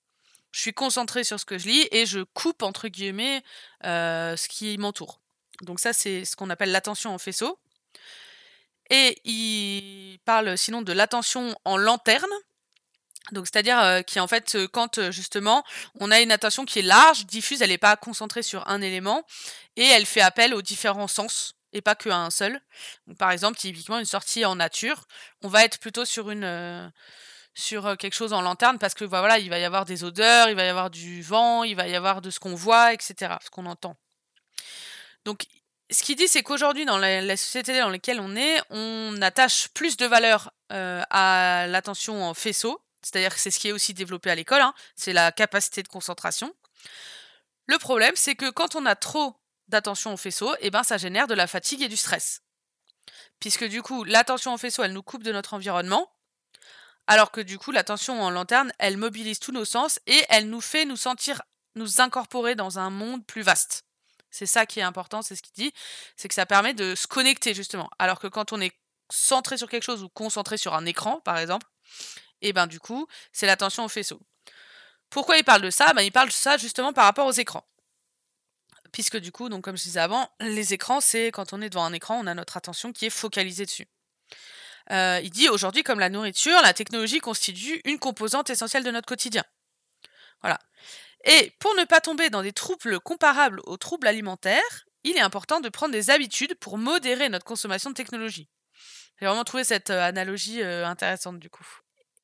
je 0.54 0.60
suis 0.60 0.72
concentré 0.72 1.24
sur 1.24 1.40
ce 1.40 1.44
que 1.44 1.58
je 1.58 1.66
lis 1.66 1.88
et 1.90 2.06
je 2.06 2.20
coupe 2.20 2.62
entre 2.62 2.86
guillemets 2.86 3.42
euh, 3.84 4.36
ce 4.36 4.48
qui 4.48 4.78
m'entoure. 4.78 5.20
Donc 5.62 5.80
ça 5.80 5.92
c'est 5.92 6.24
ce 6.24 6.36
qu'on 6.36 6.48
appelle 6.48 6.70
l'attention 6.70 7.12
en 7.12 7.18
faisceau. 7.18 7.58
Et 8.88 9.18
il 9.24 10.20
parle 10.24 10.56
sinon 10.56 10.82
de 10.82 10.92
l'attention 10.92 11.58
en 11.64 11.76
lanterne. 11.76 12.30
Donc 13.32 13.46
c'est-à-dire 13.46 13.80
euh, 13.80 14.02
qui 14.02 14.20
en 14.20 14.28
fait 14.28 14.54
euh, 14.54 14.68
quand 14.68 15.10
justement 15.10 15.64
on 15.98 16.12
a 16.12 16.20
une 16.20 16.30
attention 16.30 16.64
qui 16.64 16.78
est 16.78 16.82
large, 16.82 17.26
diffuse, 17.26 17.60
elle 17.60 17.70
n'est 17.70 17.76
pas 17.78 17.96
concentrée 17.96 18.44
sur 18.44 18.68
un 18.68 18.80
élément 18.80 19.26
et 19.74 19.82
elle 19.84 20.06
fait 20.06 20.20
appel 20.20 20.54
aux 20.54 20.62
différents 20.62 21.08
sens 21.08 21.56
et 21.72 21.80
pas 21.80 21.96
qu'à 21.96 22.16
un 22.16 22.30
seul. 22.30 22.60
par 23.18 23.32
exemple 23.32 23.58
typiquement 23.58 23.98
une 23.98 24.04
sortie 24.04 24.44
en 24.44 24.54
nature, 24.54 25.08
on 25.42 25.48
va 25.48 25.64
être 25.64 25.80
plutôt 25.80 26.04
sur 26.04 26.30
une 26.30 26.92
sur 27.54 27.96
quelque 27.96 28.14
chose 28.14 28.32
en 28.32 28.42
lanterne 28.42 28.78
parce 28.78 28.94
que 28.94 29.04
bah, 29.04 29.20
voilà, 29.20 29.38
il 29.38 29.48
va 29.50 29.58
y 29.58 29.64
avoir 29.64 29.84
des 29.84 30.04
odeurs, 30.04 30.48
il 30.48 30.56
va 30.56 30.64
y 30.64 30.68
avoir 30.68 30.90
du 30.90 31.22
vent, 31.22 31.64
il 31.64 31.76
va 31.76 31.86
y 31.88 31.94
avoir 31.94 32.20
de 32.20 32.30
ce 32.30 32.40
qu'on 32.40 32.54
voit, 32.54 32.92
etc., 32.92 33.34
ce 33.42 33.50
qu'on 33.50 33.66
entend. 33.66 33.96
Donc, 35.24 35.46
ce 35.90 36.02
qu'il 36.02 36.16
dit, 36.16 36.28
c'est 36.28 36.42
qu'aujourd'hui, 36.42 36.84
dans 36.84 36.98
la, 36.98 37.36
société 37.36 37.78
dans 37.78 37.90
laquelle 37.90 38.20
on 38.20 38.36
est, 38.36 38.60
on 38.70 39.20
attache 39.22 39.68
plus 39.68 39.96
de 39.96 40.06
valeur 40.06 40.50
à 40.70 41.66
l'attention 41.68 42.24
en 42.24 42.34
faisceau, 42.34 42.80
c'est-à-dire 43.02 43.34
que 43.34 43.40
c'est 43.40 43.50
ce 43.50 43.60
qui 43.60 43.68
est 43.68 43.72
aussi 43.72 43.94
développé 43.94 44.30
à 44.30 44.34
l'école, 44.34 44.62
hein, 44.62 44.74
c'est 44.96 45.12
la 45.12 45.30
capacité 45.30 45.82
de 45.82 45.88
concentration. 45.88 46.52
Le 47.66 47.78
problème, 47.78 48.14
c'est 48.16 48.34
que 48.34 48.50
quand 48.50 48.76
on 48.76 48.86
a 48.86 48.96
trop 48.96 49.36
d'attention 49.68 50.12
au 50.12 50.16
faisceau, 50.16 50.54
eh 50.60 50.70
ben, 50.70 50.82
ça 50.82 50.98
génère 50.98 51.26
de 51.26 51.34
la 51.34 51.46
fatigue 51.46 51.82
et 51.82 51.88
du 51.88 51.96
stress. 51.96 52.40
puisque 53.40 53.64
du 53.64 53.82
coup, 53.82 54.04
l'attention 54.04 54.52
en 54.52 54.58
faisceau, 54.58 54.82
elle 54.82 54.92
nous 54.92 55.02
coupe 55.02 55.22
de 55.22 55.32
notre 55.32 55.54
environnement, 55.54 56.10
alors 57.06 57.30
que 57.30 57.40
du 57.40 57.58
coup, 57.58 57.70
l'attention 57.70 58.22
en 58.22 58.30
lanterne, 58.30 58.72
elle 58.78 58.96
mobilise 58.96 59.38
tous 59.38 59.52
nos 59.52 59.64
sens 59.64 60.00
et 60.06 60.22
elle 60.30 60.48
nous 60.48 60.60
fait 60.60 60.84
nous 60.84 60.96
sentir, 60.96 61.42
nous 61.74 62.00
incorporer 62.00 62.54
dans 62.54 62.78
un 62.78 62.90
monde 62.90 63.26
plus 63.26 63.42
vaste. 63.42 63.84
C'est 64.30 64.46
ça 64.46 64.66
qui 64.66 64.80
est 64.80 64.84
important, 64.84 65.22
c'est 65.22 65.36
ce 65.36 65.42
qu'il 65.42 65.52
dit, 65.54 65.72
c'est 66.16 66.28
que 66.28 66.34
ça 66.34 66.46
permet 66.46 66.74
de 66.74 66.94
se 66.94 67.06
connecter 67.06 67.54
justement. 67.54 67.88
Alors 67.98 68.18
que 68.18 68.26
quand 68.26 68.52
on 68.52 68.60
est 68.60 68.72
centré 69.12 69.58
sur 69.58 69.68
quelque 69.68 69.84
chose 69.84 70.02
ou 70.02 70.08
concentré 70.08 70.56
sur 70.56 70.74
un 70.74 70.86
écran, 70.86 71.20
par 71.20 71.38
exemple, 71.38 71.66
et 72.40 72.48
eh 72.48 72.52
ben 72.52 72.66
du 72.66 72.80
coup, 72.80 73.06
c'est 73.32 73.46
l'attention 73.46 73.84
au 73.84 73.88
faisceau. 73.88 74.20
Pourquoi 75.08 75.38
il 75.38 75.44
parle 75.44 75.62
de 75.62 75.70
ça? 75.70 75.92
Ben, 75.94 76.02
Il 76.02 76.10
parle 76.10 76.28
de 76.28 76.32
ça 76.32 76.56
justement 76.56 76.92
par 76.92 77.04
rapport 77.04 77.26
aux 77.26 77.32
écrans. 77.32 77.64
Puisque 78.92 79.16
du 79.16 79.30
coup, 79.32 79.48
donc 79.48 79.62
comme 79.62 79.76
je 79.76 79.82
disais 79.82 80.00
avant, 80.00 80.28
les 80.40 80.74
écrans, 80.74 81.00
c'est 81.00 81.28
quand 81.28 81.52
on 81.52 81.62
est 81.62 81.70
devant 81.70 81.84
un 81.84 81.92
écran, 81.92 82.18
on 82.20 82.26
a 82.26 82.34
notre 82.34 82.56
attention 82.56 82.92
qui 82.92 83.06
est 83.06 83.10
focalisée 83.10 83.66
dessus. 83.66 83.86
Euh, 84.90 85.20
il 85.22 85.30
dit 85.30 85.48
aujourd'hui, 85.48 85.82
comme 85.82 86.00
la 86.00 86.10
nourriture, 86.10 86.60
la 86.62 86.74
technologie 86.74 87.20
constitue 87.20 87.80
une 87.84 87.98
composante 87.98 88.50
essentielle 88.50 88.84
de 88.84 88.90
notre 88.90 89.06
quotidien. 89.06 89.44
Voilà. 90.42 90.58
Et 91.24 91.52
pour 91.58 91.74
ne 91.76 91.84
pas 91.84 92.00
tomber 92.00 92.28
dans 92.28 92.42
des 92.42 92.52
troubles 92.52 93.00
comparables 93.00 93.60
aux 93.64 93.78
troubles 93.78 94.06
alimentaires, 94.06 94.86
il 95.04 95.16
est 95.16 95.20
important 95.20 95.60
de 95.60 95.68
prendre 95.68 95.92
des 95.92 96.10
habitudes 96.10 96.54
pour 96.56 96.76
modérer 96.76 97.28
notre 97.28 97.44
consommation 97.44 97.90
de 97.90 97.94
technologie. 97.94 98.48
J'ai 99.18 99.26
vraiment 99.26 99.44
trouvé 99.44 99.64
cette 99.64 99.90
euh, 99.90 100.02
analogie 100.02 100.62
euh, 100.62 100.86
intéressante 100.86 101.38
du 101.38 101.48
coup. 101.48 101.66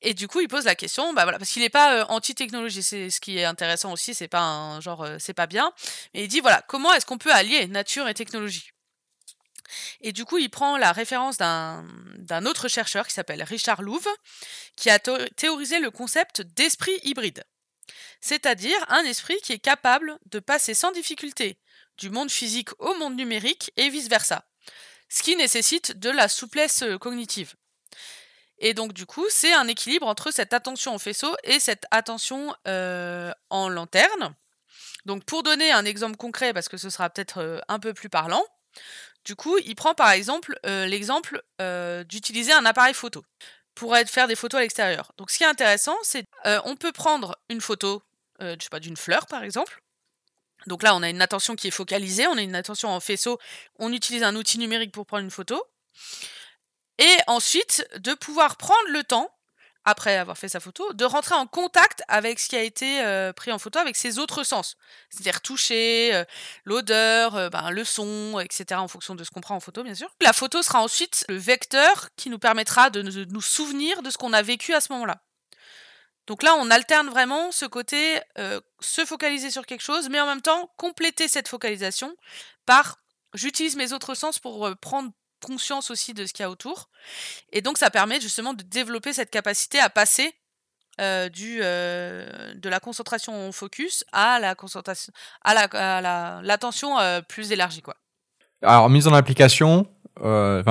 Et 0.03 0.15
du 0.15 0.27
coup, 0.27 0.39
il 0.39 0.47
pose 0.47 0.65
la 0.65 0.73
question, 0.73 1.13
bah 1.13 1.23
voilà, 1.23 1.37
parce 1.37 1.51
qu'il 1.51 1.61
n'est 1.61 1.69
pas 1.69 2.05
anti-technologie, 2.05 2.81
c'est 2.81 3.11
ce 3.11 3.21
qui 3.21 3.37
est 3.37 3.45
intéressant 3.45 3.93
aussi, 3.93 4.15
c'est 4.15 4.27
pas 4.27 4.41
un 4.41 4.81
genre, 4.81 5.07
c'est 5.19 5.35
pas 5.35 5.45
bien. 5.45 5.71
Mais 6.15 6.23
il 6.23 6.27
dit 6.27 6.39
voilà, 6.39 6.63
comment 6.67 6.91
est-ce 6.93 7.05
qu'on 7.05 7.19
peut 7.19 7.31
allier 7.31 7.67
nature 7.67 8.07
et 8.07 8.15
technologie? 8.15 8.71
Et 10.01 10.11
du 10.11 10.25
coup, 10.25 10.37
il 10.37 10.49
prend 10.49 10.77
la 10.77 10.91
référence 10.91 11.37
d'un 11.37 12.45
autre 12.45 12.67
chercheur 12.67 13.07
qui 13.07 13.13
s'appelle 13.13 13.43
Richard 13.43 13.81
Louv, 13.81 14.07
qui 14.75 14.89
a 14.89 14.99
théorisé 14.99 15.79
le 15.79 15.91
concept 15.91 16.41
d'esprit 16.41 16.99
hybride 17.03 17.43
c'est-à-dire 18.21 18.77
un 18.89 19.03
esprit 19.03 19.37
qui 19.43 19.53
est 19.53 19.59
capable 19.59 20.17
de 20.27 20.39
passer 20.39 20.73
sans 20.73 20.91
difficulté 20.91 21.57
du 21.97 22.09
monde 22.09 22.31
physique 22.31 22.69
au 22.79 22.93
monde 22.95 23.15
numérique 23.15 23.71
et 23.77 23.89
vice-versa, 23.89 24.45
ce 25.09 25.23
qui 25.23 25.35
nécessite 25.35 25.99
de 25.99 26.09
la 26.09 26.27
souplesse 26.27 26.83
euh, 26.83 26.97
cognitive. 26.97 27.55
Et 28.59 28.73
donc 28.73 28.93
du 28.93 29.05
coup, 29.05 29.25
c'est 29.29 29.53
un 29.53 29.67
équilibre 29.67 30.07
entre 30.07 30.31
cette 30.31 30.53
attention 30.53 30.95
au 30.95 30.99
faisceau 30.99 31.35
et 31.43 31.59
cette 31.59 31.85
attention 31.91 32.55
euh, 32.67 33.31
en 33.49 33.69
lanterne. 33.69 34.35
Donc 35.05 35.25
pour 35.25 35.43
donner 35.43 35.71
un 35.71 35.85
exemple 35.85 36.15
concret, 36.15 36.53
parce 36.53 36.69
que 36.69 36.77
ce 36.77 36.89
sera 36.89 37.09
peut-être 37.09 37.39
euh, 37.39 37.59
un 37.67 37.79
peu 37.79 37.93
plus 37.93 38.09
parlant, 38.09 38.43
du 39.25 39.35
coup, 39.35 39.57
il 39.59 39.75
prend 39.75 39.93
par 39.93 40.11
exemple 40.11 40.57
l'exemple 40.63 41.43
d'utiliser 42.05 42.53
un 42.53 42.65
appareil 42.65 42.93
photo 42.93 43.23
pour 43.75 43.95
faire 44.07 44.27
des 44.27 44.35
photos 44.35 44.59
à 44.59 44.61
l'extérieur. 44.61 45.11
Donc 45.17 45.31
ce 45.31 45.37
qui 45.37 45.43
est 45.43 45.47
intéressant, 45.47 45.95
c'est 46.03 46.25
on 46.65 46.75
peut 46.75 46.91
prendre 46.91 47.37
une 47.49 47.61
photo 47.61 48.01
euh, 48.41 48.55
je 48.59 48.67
sais 48.71 48.79
d'une 48.79 48.97
fleur 48.97 49.27
par 49.27 49.43
exemple. 49.43 49.81
Donc 50.67 50.83
là, 50.83 50.95
on 50.95 51.01
a 51.01 51.09
une 51.09 51.21
attention 51.21 51.55
qui 51.55 51.67
est 51.67 51.71
focalisée, 51.71 52.27
on 52.27 52.37
a 52.37 52.41
une 52.41 52.55
attention 52.55 52.89
en 52.89 52.99
faisceau, 52.99 53.39
on 53.79 53.91
utilise 53.91 54.23
un 54.23 54.35
outil 54.35 54.59
numérique 54.59 54.91
pour 54.91 55.05
prendre 55.05 55.23
une 55.23 55.31
photo. 55.31 55.63
Et 56.99 57.17
ensuite, 57.25 57.87
de 57.97 58.13
pouvoir 58.13 58.57
prendre 58.57 58.89
le 58.89 59.03
temps, 59.03 59.33
après 59.85 60.17
avoir 60.17 60.37
fait 60.37 60.49
sa 60.49 60.59
photo, 60.59 60.93
de 60.93 61.05
rentrer 61.05 61.35
en 61.35 61.47
contact 61.47 62.03
avec 62.07 62.39
ce 62.39 62.49
qui 62.49 62.55
a 62.55 62.61
été 62.61 63.03
euh, 63.03 63.33
pris 63.33 63.51
en 63.51 63.59
photo 63.59 63.79
avec 63.79 63.95
ses 63.95 64.19
autres 64.19 64.43
sens. 64.43 64.77
C'est-à-dire 65.09 65.41
toucher, 65.41 66.13
euh, 66.13 66.23
l'odeur, 66.65 67.49
ben, 67.49 67.71
le 67.71 67.83
son, 67.83 68.39
etc. 68.39 68.79
en 68.79 68.87
fonction 68.87 69.15
de 69.15 69.23
ce 69.23 69.31
qu'on 69.31 69.41
prend 69.41 69.55
en 69.55 69.59
photo, 69.59 69.83
bien 69.83 69.95
sûr. 69.95 70.09
La 70.21 70.33
photo 70.33 70.61
sera 70.61 70.81
ensuite 70.81 71.25
le 71.29 71.37
vecteur 71.37 72.09
qui 72.15 72.29
nous 72.29 72.39
permettra 72.39 72.89
de 72.89 73.01
nous 73.01 73.41
souvenir 73.41 74.01
de 74.03 74.09
ce 74.09 74.17
qu'on 74.17 74.33
a 74.33 74.41
vécu 74.41 74.73
à 74.73 74.81
ce 74.81 74.91
moment-là. 74.93 75.21
Donc 76.27 76.43
là, 76.43 76.55
on 76.55 76.69
alterne 76.69 77.09
vraiment 77.09 77.51
ce 77.51 77.65
côté 77.65 78.19
euh, 78.37 78.61
se 78.79 79.05
focaliser 79.05 79.49
sur 79.49 79.65
quelque 79.65 79.81
chose, 79.81 80.09
mais 80.09 80.19
en 80.19 80.25
même 80.25 80.41
temps 80.41 80.71
compléter 80.77 81.27
cette 81.27 81.47
focalisation 81.47 82.15
par 82.65 82.97
j'utilise 83.33 83.75
mes 83.75 83.91
autres 83.93 84.13
sens 84.13 84.39
pour 84.39 84.67
euh, 84.67 84.75
prendre 84.75 85.11
conscience 85.41 85.91
aussi 85.91 86.13
de 86.13 86.25
ce 86.25 86.33
qu'il 86.33 86.43
y 86.43 86.45
a 86.45 86.49
autour. 86.49 86.89
Et 87.51 87.61
donc 87.61 87.77
ça 87.77 87.89
permet 87.89 88.21
justement 88.21 88.53
de 88.53 88.63
développer 88.63 89.13
cette 89.13 89.31
capacité 89.31 89.79
à 89.79 89.89
passer 89.89 90.33
euh, 90.99 91.29
du, 91.29 91.59
de 91.59 92.69
la 92.69 92.79
concentration 92.79 93.47
en 93.47 93.51
focus 93.51 94.03
à 94.11 94.39
la 94.39 94.55
concentration 94.55 95.11
à 95.41 95.53
la, 95.53 96.41
l'attention 96.43 96.97
plus 97.27 97.51
élargie 97.51 97.81
quoi. 97.81 97.95
Alors 98.61 98.89
mise 98.89 99.07
en 99.07 99.13
application, 99.13 99.87
euh, 100.19 100.63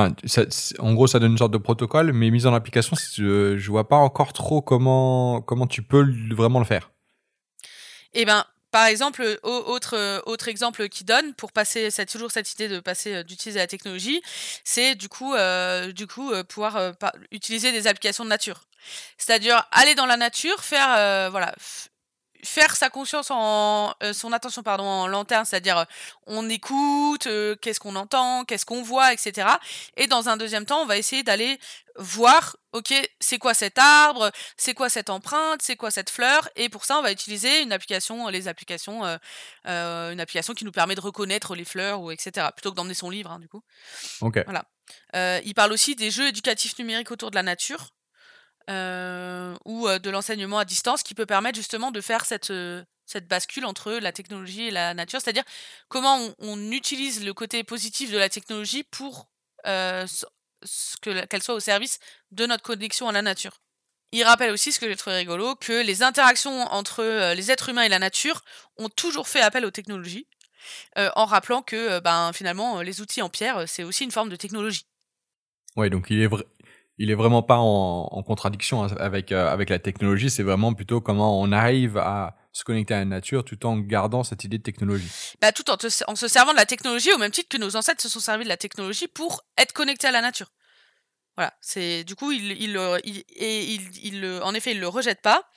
en 0.79 0.95
gros, 0.95 1.07
ça 1.07 1.19
donne 1.19 1.33
une 1.33 1.39
sorte 1.39 1.53
de 1.53 1.59
protocole, 1.59 2.13
mais 2.13 2.31
mise 2.31 2.47
en 2.47 2.55
application, 2.55 2.97
je, 2.97 3.57
je 3.57 3.71
vois 3.71 3.89
pas 3.89 3.97
encore 3.97 4.33
trop 4.33 4.63
comment 4.63 5.41
comment 5.41 5.67
tu 5.67 5.83
peux 5.83 6.07
vraiment 6.31 6.59
le 6.59 6.65
faire. 6.65 6.91
Eh 8.13 8.25
ben, 8.25 8.45
par 8.71 8.87
exemple, 8.87 9.39
autre 9.43 10.23
autre 10.27 10.49
exemple 10.49 10.89
qui 10.89 11.05
donne 11.05 11.35
pour 11.35 11.53
passer, 11.53 11.91
c'est 11.91 12.07
toujours 12.07 12.31
cette 12.31 12.53
idée 12.53 12.69
de 12.69 12.81
passer 12.81 13.15
euh, 13.15 13.23
d'utiliser 13.23 13.59
la 13.59 13.67
technologie, 13.67 14.23
c'est 14.65 14.95
du 14.95 15.09
coup 15.09 15.35
euh, 15.35 15.93
du 15.93 16.07
coup 16.07 16.33
pouvoir 16.49 16.95
utiliser 17.31 17.73
des 17.73 17.87
applications 17.87 18.25
de 18.25 18.31
nature. 18.31 18.67
C'est-à-dire 19.19 19.67
aller 19.73 19.95
dans 19.95 20.07
la 20.07 20.17
nature, 20.17 20.63
faire 20.65 21.31
voilà 21.31 21.55
faire 22.45 22.77
sa 22.77 22.91
conscience 22.91 23.31
en 23.31 23.95
euh, 24.03 24.13
son 24.13 24.33
attention 24.33 24.63
pardon 24.63 24.85
en 24.85 25.07
lanterne, 25.07 25.45
c'est-à-dire 25.45 25.79
euh, 25.79 25.85
on 26.27 26.49
écoute, 26.49 27.27
euh, 27.27 27.57
qu'est-ce 27.57 27.81
qu'on 27.81 27.97
entend, 27.97 28.45
qu'est-ce 28.45 28.67
qu'on 28.67 28.83
voit, 28.83 29.13
etc. 29.13 29.49
Et 29.97 30.07
dans 30.07 30.29
un 30.29 30.37
deuxième 30.37 30.65
temps, 30.65 30.83
on 30.83 30.87
va 30.87 30.97
essayer 30.97 31.23
d'aller 31.23 31.59
voir, 31.97 32.57
ok, 32.73 32.95
c'est 33.19 33.39
quoi 33.39 33.53
cet 33.53 33.79
arbre, 33.79 34.31
c'est 34.57 34.75
quoi 34.75 34.89
cette 34.89 35.11
empreinte, 35.11 35.61
c'est 35.63 35.77
quoi 35.77 35.91
cette 35.91 36.09
fleur, 36.09 36.49
et 36.57 36.69
pour 36.69 36.85
ça, 36.85 36.99
on 36.99 37.03
va 37.03 37.13
utiliser 37.13 37.63
une 37.63 37.73
application, 37.73 38.29
les 38.29 38.49
applications, 38.49 39.03
une 39.65 40.21
application 40.21 40.55
qui 40.55 40.65
nous 40.65 40.73
permet 40.73 40.95
de 40.95 41.01
reconnaître 41.01 41.55
les 41.55 41.65
fleurs 41.65 42.01
ou 42.01 42.11
etc. 42.11 42.47
Plutôt 42.55 42.71
que 42.71 42.77
d'emmener 42.77 42.95
son 42.95 43.11
livre, 43.11 43.33
hein, 43.33 43.41
du 43.41 43.49
coup. 43.49 43.63
Ok. 44.21 44.43
Voilà. 44.45 44.65
il 45.43 45.53
parle 45.55 45.73
aussi 45.73 45.97
des 45.97 46.11
jeux 46.11 46.29
éducatifs 46.29 46.79
numériques 46.79 47.11
autour 47.11 47.31
de 47.31 47.37
la 47.37 47.43
nature. 47.43 47.91
Euh, 48.71 49.57
ou 49.65 49.89
euh, 49.89 49.99
de 49.99 50.11
l'enseignement 50.11 50.59
à 50.59 50.65
distance 50.65 51.03
qui 51.03 51.15
peut 51.15 51.27
permettre 51.27 51.57
justement 51.57 51.91
de 51.91 52.01
faire 52.01 52.25
cette, 52.25 52.51
euh, 52.51 52.85
cette 53.05 53.27
bascule 53.27 53.65
entre 53.65 53.93
la 53.95 54.13
technologie 54.13 54.69
et 54.69 54.71
la 54.71 54.95
nature, 54.95 55.21
c'est-à-dire 55.21 55.43
comment 55.89 56.21
on, 56.39 56.71
utilise 56.71 57.25
le 57.25 57.35
côté 57.35 57.65
positif 57.65 58.13
de 58.13 58.19
la 58.19 58.29
technologie 58.29 58.85
pour 58.85 59.29
qu'elle 59.65 61.43
soit 61.43 61.55
au 61.55 61.61
service 61.61 61.99
de 62.31 62.47
notre 62.47 62.63
connexion 62.63 63.09
à 63.09 63.13
la 63.13 63.23
nature. 63.23 63.61
Il 64.13 64.23
rappelle 64.23 64.53
aussi, 64.53 64.71
ce 64.71 64.79
que 64.79 64.89
j'ai 64.89 64.97
trouvé 64.97 65.17
rigolo, 65.17 65.57
que 65.57 65.85
les 65.85 66.03
interactions 66.03 66.63
entre 66.73 67.33
les 67.35 67.51
êtres 67.51 67.71
humains 67.71 67.83
et 67.83 67.89
la 67.89 67.99
nature 67.99 68.45
ont 68.77 68.89
toujours 68.89 69.29
fait 69.29 69.41
appel 69.41 69.65
aux 69.65 69.71
technologies, 69.71 70.27
en 70.97 71.25
rappelant 71.27 71.63
que 71.63 71.99
ben, 72.01 72.33
finalement 72.33 72.83
les 72.83 73.01
outils 73.01 73.23
en 73.23 73.29
pierre, 73.29 73.69
c'est 73.69 73.85
aussi 73.85 74.05
une 74.05 74.13
forme 74.13 74.29
de 74.29 74.37
technologie. 74.37 74.87
Ouais, 75.77 75.91
donc 75.91 76.07
il 76.11 76.21
est 76.21 76.27
vrai, 76.27 76.45
il 77.01 77.11
est 77.11 77.15
vraiment 77.15 77.43
pas 77.43 77.57
en, 77.57 78.23
contradiction 78.23 78.83
avec 78.83 79.33
euh, 79.33 79.49
avec 79.49 79.71
la 79.71 79.79
technologie. 79.79 80.29
C'est 80.29 80.43
vraiment 80.43 80.75
plutôt 80.75 81.01
comment 81.01 81.41
on 81.41 81.51
arrive 81.51 81.97
à 81.97 82.37
se 82.53 82.63
connecter 82.63 82.93
à 82.93 82.99
la 82.99 83.05
nature 83.07 83.43
tout 83.43 83.65
en 83.65 83.79
gardant 83.79 84.23
cette 84.23 84.45
idée 84.45 84.59
de 84.59 84.63
technologie. 84.63 85.09
Bah, 85.41 85.51
tout 85.51 85.71
en, 85.71 85.77
en, 86.09 86.15
se 86.15 86.29
servant 86.29 86.53
de 86.53 86.59
la 86.59 86.67
technologie 86.67 87.11
au 87.13 87.19
même 87.19 87.31
titre 87.31 87.49
que 87.49 87.57
nos 87.57 87.75
ancêtres 87.75 88.03
se 88.03 88.11
sont 88.11 88.21
servis 88.21 88.45
de 88.45 88.51
la 88.51 88.59
technologie 88.59 89.09
pour 89.09 89.43
être 89.57 89.73
connectés 89.73 90.09
à 90.09 90.11
la 90.11 90.21
nature. 90.21 90.53
Voilà, 91.37 91.55
c'est 91.63 92.05
du 92.05 92.17
coup 92.17 92.33
il 92.33 92.53
il, 92.53 92.79
il, 93.05 93.25
il, 93.35 94.15
il, 94.15 94.41
en 94.43 94.53
effet 94.53 94.73
il 94.73 94.81
le 94.81 94.89
rejette 94.89 95.23
pas, 95.23 95.49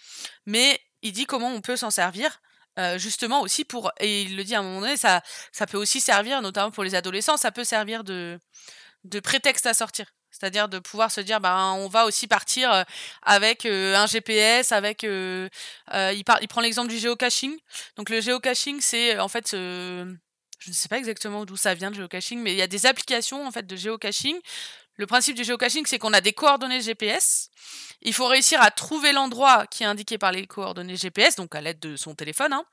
mais 0.45 0.79
il 1.01 1.12
dit 1.12 1.25
comment 1.25 1.50
on 1.50 1.59
peut 1.59 1.75
s'en 1.75 1.91
servir. 1.91 2.39
Euh, 2.79 2.97
justement 2.97 3.41
aussi 3.41 3.65
pour 3.65 3.91
et 4.00 4.23
il 4.23 4.35
le 4.35 4.43
dit 4.43 4.55
à 4.55 4.59
un 4.59 4.63
moment 4.63 4.81
donné 4.81 4.97
ça 4.97 5.21
ça 5.51 5.67
peut 5.67 5.77
aussi 5.77 6.01
servir 6.01 6.41
notamment 6.41 6.71
pour 6.71 6.83
les 6.83 6.95
adolescents 6.95 7.38
ça 7.38 7.51
peut 7.51 7.63
servir 7.63 8.03
de 8.03 8.39
de 9.03 9.19
prétexte 9.19 9.67
à 9.67 9.75
sortir 9.75 10.07
c'est-à-dire 10.43 10.67
de 10.67 10.79
pouvoir 10.79 11.09
se 11.09 11.21
dire, 11.21 11.39
ben, 11.39 11.71
on 11.77 11.88
va 11.88 12.05
aussi 12.05 12.27
partir 12.27 12.69
euh, 12.73 12.83
avec 13.21 13.65
euh, 13.65 13.95
un 13.95 14.07
GPS, 14.07 14.73
avec. 14.73 15.05
Euh, 15.05 15.47
il, 15.93 16.23
il 16.41 16.47
prend 16.50 16.59
l'exemple 16.59 16.89
du 16.89 16.97
géocaching. 16.97 17.57
Donc 17.95 18.09
le 18.09 18.19
géocaching, 18.19 18.81
c'est 18.81 19.17
en 19.19 19.29
fait. 19.29 19.51
je 19.51 20.05
ne 20.67 20.73
sais 20.73 20.89
pas 20.89 20.97
exactement 20.97 21.45
d'où 21.45 21.55
ça 21.55 21.73
vient 21.75 21.89
le 21.91 21.95
géocaching, 21.95 22.41
mais 22.41 22.51
il 22.51 22.57
y 22.57 22.62
a 22.62 22.67
des 22.67 22.85
applications 22.85 23.47
en 23.47 23.51
fait 23.51 23.65
de 23.65 23.75
géocaching. 23.77 24.38
Le 24.95 25.07
principe 25.07 25.35
du 25.35 25.43
géocaching, 25.43 25.85
c'est 25.85 26.00
qu'on 26.00 26.13
a 26.13 26.21
des 26.21 26.33
coordonnées 26.33 26.81
GPS. 26.81 27.50
Il 28.01 28.13
faut 28.13 28.27
réussir 28.27 28.62
à 28.62 28.69
trouver 28.69 29.12
l'endroit 29.12 29.65
qui 29.67 29.83
est 29.83 29.85
indiqué 29.88 30.17
par 30.17 30.31
les 30.31 30.45
coordonnées 30.45 30.97
GPS, 30.97 31.35
donc 31.35 31.55
à 31.55 31.62
l'aide 31.62 31.79
de 31.79 31.95
son 31.95 32.15
téléphone. 32.15 32.53
Hein. 32.53 32.65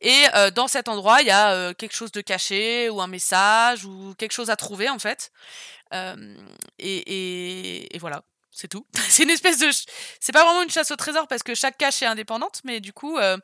Et 0.00 0.24
dans 0.54 0.68
cet 0.68 0.88
endroit, 0.88 1.20
il 1.20 1.26
y 1.26 1.32
a 1.32 1.74
quelque 1.74 1.94
chose 1.94 2.12
de 2.12 2.20
caché, 2.20 2.88
ou 2.88 3.00
un 3.00 3.08
message, 3.08 3.84
ou 3.84 4.14
quelque 4.16 4.32
chose 4.32 4.50
à 4.50 4.56
trouver 4.56 4.88
en 4.88 4.98
fait 4.98 5.32
et, 6.78 7.94
et, 7.94 7.98
voilà. 7.98 8.22
C'est 8.58 8.66
tout. 8.66 8.84
c'est 9.08 9.22
une 9.22 9.30
espèce 9.30 9.58
de, 9.58 9.70
c'est 10.20 10.32
pas 10.32 10.42
vraiment 10.42 10.62
une 10.62 10.70
chasse 10.70 10.90
au 10.90 10.96
trésor 10.96 11.28
parce 11.28 11.44
que 11.44 11.54
chaque 11.54 11.78
cache 11.78 12.02
est 12.02 12.06
indépendante, 12.06 12.60
mais 12.64 12.80
du 12.80 12.92
coup, 12.92 13.16
euh, 13.16 13.38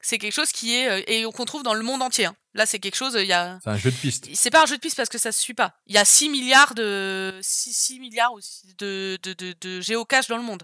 c'est 0.00 0.16
quelque 0.16 0.32
chose 0.32 0.52
qui 0.52 0.74
est 0.74 1.04
et 1.06 1.24
qu'on 1.24 1.44
trouve 1.44 1.62
dans 1.62 1.74
le 1.74 1.82
monde 1.82 2.00
entier. 2.00 2.24
Hein. 2.24 2.36
Là, 2.54 2.64
c'est 2.64 2.78
quelque 2.78 2.96
chose. 2.96 3.14
Il 3.14 3.26
y 3.26 3.34
a. 3.34 3.58
C'est 3.62 3.70
un 3.70 3.76
jeu 3.76 3.90
de 3.90 3.96
piste. 3.96 4.26
C'est 4.32 4.50
pas 4.50 4.62
un 4.62 4.66
jeu 4.66 4.76
de 4.76 4.80
piste 4.80 4.96
parce 4.96 5.10
que 5.10 5.18
ça 5.18 5.32
se 5.32 5.40
suit 5.40 5.52
pas. 5.52 5.76
Il 5.86 5.94
y 5.94 5.98
a 5.98 6.04
6 6.06 6.30
milliards 6.30 6.74
de 6.74 7.38
6, 7.42 8.00
milliards 8.00 8.32
de, 8.78 9.18
de, 9.22 9.34
de, 9.34 9.54
de 9.60 9.80
géocaches 9.82 10.28
dans 10.28 10.38
le 10.38 10.42
monde. 10.42 10.62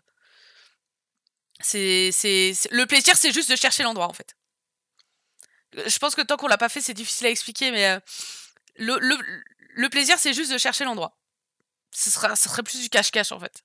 C'est, 1.63 2.11
c'est, 2.11 2.55
le 2.71 2.87
plaisir, 2.87 3.17
c'est 3.17 3.33
juste 3.33 3.51
de 3.51 3.57
chercher 3.57 3.83
l'endroit 3.83 4.09
en 4.09 4.15
fait. 4.15 4.35
Je 5.75 5.99
pense 5.99 6.15
que 6.15 6.23
tant 6.23 6.39
qu'on 6.39 6.49
l'a 6.49 6.57
pas 6.57 6.71
fait, 6.71 6.81
c'est 6.81 6.95
difficile 6.95 7.27
à 7.27 7.31
expliquer, 7.31 7.71
mais 7.71 7.99
le, 8.77 8.99
le, 8.99 9.19
le 9.75 9.89
plaisir, 9.91 10.19
c'est 10.19 10.33
juste 10.33 10.51
de 10.51 10.57
chercher 10.57 10.85
l'endroit. 10.85 11.19
Ce, 11.93 12.11
sera, 12.11 12.35
ce 12.35 12.49
serait 12.49 12.63
plus 12.63 12.81
du 12.81 12.89
cache-cache 12.89 13.33
en 13.33 13.41
fait. 13.41 13.63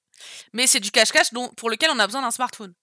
Mais 0.53 0.67
c'est 0.67 0.79
du 0.79 0.91
cache-cache 0.91 1.31
pour 1.55 1.69
lequel 1.69 1.89
on 1.91 1.99
a 1.99 2.07
besoin 2.07 2.21
d'un 2.21 2.31
smartphone. 2.31 2.73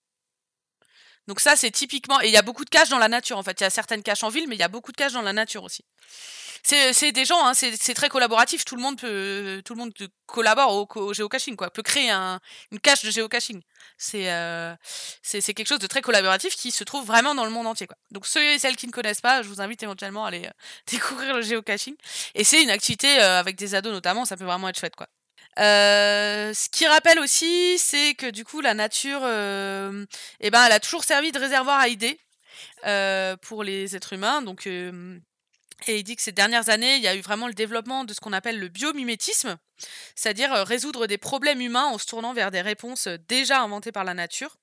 Donc 1.29 1.41
ça, 1.41 1.55
c'est 1.57 1.71
typiquement... 1.71 2.21
Et 2.21 2.27
il 2.27 2.33
y 2.33 2.37
a 2.37 2.43
beaucoup 2.43 2.65
de 2.65 2.71
caches 2.71 2.89
dans 2.89 2.99
la 2.99 3.09
nature, 3.09 3.39
en 3.39 3.43
fait. 3.43 3.61
Il 3.61 3.65
y 3.65 3.67
a 3.67 3.71
certaines 3.71 4.03
caches 4.03 4.25
en 4.25 4.29
ville, 4.29 4.49
mais 4.49 4.57
il 4.57 4.61
y 4.61 4.65
a 4.65 4.69
beaucoup 4.69 4.91
de 4.93 4.97
caches 4.97 5.13
dans 5.13 5.23
la 5.23 5.33
nature 5.33 5.63
aussi. 5.63 5.85
C'est 6.65 7.11
des 7.11 7.25
gens, 7.25 7.45
hein, 7.45 7.55
c'est 7.55 7.95
très 7.95 8.09
collaboratif. 8.09 8.65
Tout 8.65 8.77
le 8.77 8.83
monde 8.83 8.97
peut, 8.97 9.63
tout 9.65 9.75
le 9.75 9.81
monde 9.81 9.93
collabore 10.27 10.89
au, 10.97 11.13
géocaching, 11.13 11.57
quoi. 11.57 11.71
Peut 11.71 11.83
créer 11.83 12.11
un, 12.11 12.41
une 12.71 12.79
cache 12.79 13.05
de 13.05 13.11
géocaching. 13.11 13.61
Euh, 14.15 14.77
c'est 15.23 15.41
c'est 15.41 15.55
quelque 15.55 15.67
chose 15.67 15.81
de 15.81 15.87
très 15.89 16.03
collaboratif 16.03 16.55
qui 16.55 16.71
se 16.71 16.85
trouve 16.85 17.05
vraiment 17.05 17.35
dans 17.35 17.45
le 17.45 17.51
monde 17.51 17.67
entier, 17.67 17.89
quoi. 17.89 17.97
Donc 18.13 18.27
ceux 18.27 18.43
et 18.45 18.59
celles 18.61 18.77
qui 18.77 18.87
ne 18.87 18.93
connaissent 18.93 19.21
pas, 19.21 19.43
je 19.43 19.49
vous 19.49 19.61
invite 19.61 19.83
éventuellement 19.83 20.25
à 20.25 20.29
aller 20.29 20.47
euh, 20.47 20.51
découvrir 20.87 21.35
le 21.35 21.43
géocaching. 21.43 21.97
Et 22.35 22.45
c'est 22.45 22.63
une 22.63 22.71
activité 22.71 23.21
euh, 23.21 23.41
avec 23.41 23.57
des 23.57 23.75
ados 23.75 23.93
notamment, 23.93 24.25
ça 24.25 24.37
peut 24.37 24.45
vraiment 24.45 24.69
être 24.69 24.79
chouette, 24.79 24.95
quoi. 24.97 25.09
Euh, 25.59 26.55
ce 26.55 26.69
qui 26.71 26.87
rappelle 26.87 27.19
aussi, 27.19 27.79
c'est 27.79 28.15
que 28.15 28.31
du 28.31 28.45
coup, 28.45 28.61
la 28.61 28.75
nature, 28.75 29.21
euh, 29.23 30.07
eh 30.41 30.51
ben, 30.51 30.65
elle 30.65 30.73
a 30.73 30.81
toujours 30.81 31.05
servi 31.05 31.33
de 31.33 31.39
réservoir 31.39 31.79
à 31.79 31.89
idées 31.89 32.19
euh, 32.87 33.37
pour 33.37 33.63
les 33.63 33.95
êtres 33.95 34.15
humains. 34.15 34.43
Donc, 34.43 34.67
et 34.67 35.99
il 35.99 36.05
dit 36.05 36.17
que 36.17 36.23
ces 36.23 36.33
dernières 36.33 36.69
années, 36.69 36.97
il 36.97 37.03
y 37.03 37.09
a 37.09 37.15
eu 37.15 37.21
vraiment 37.21 37.49
le 37.49 37.55
développement 37.55 38.05
de 38.05 38.15
ce 38.15 38.21
qu'on 38.21 38.33
appelle 38.33 38.59
le 38.59 38.69
biomimétisme, 38.69 39.59
c'est-à-dire 40.15 40.53
résoudre 40.53 41.07
des 41.07 41.19
problèmes 41.19 41.61
humains 41.61 41.87
en 41.87 41.99
se 41.99 42.07
tournant 42.07 42.33
vers 42.33 42.51
des 42.51 42.61
réponses 42.61 43.09
déjà 43.29 43.61
inventées 43.61 43.93
par 43.93 44.05
la 44.05 44.15
nature. 44.15 44.57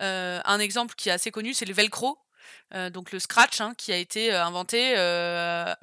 un 0.00 0.58
exemple 0.58 0.94
qui 0.96 1.08
est 1.08 1.12
assez 1.12 1.30
connu, 1.30 1.54
c'est 1.54 1.64
le 1.64 1.74
velcro. 1.74 2.18
donc 2.90 3.12
le 3.12 3.20
scratch, 3.20 3.60
hein, 3.60 3.74
qui 3.78 3.92
a 3.92 3.96
été 3.96 4.32
inventé 4.32 4.94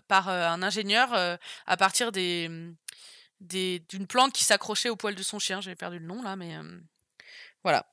par 0.10 0.28
un 0.28 0.62
ingénieur 0.62 1.38
à 1.68 1.78
partir 1.78 2.12
des, 2.12 2.50
d'une 3.42 4.08
plante 4.08 4.34
qui 4.34 4.44
s'accrochait 4.44 4.89
au 4.89 4.96
poil 4.96 5.15
de 5.15 5.24
son 5.24 5.39
chien. 5.39 5.62
J'avais 5.62 5.75
perdu 5.75 6.00
le 6.00 6.06
nom 6.06 6.22
là, 6.22 6.36
mais 6.36 6.56
voilà. 7.63 7.86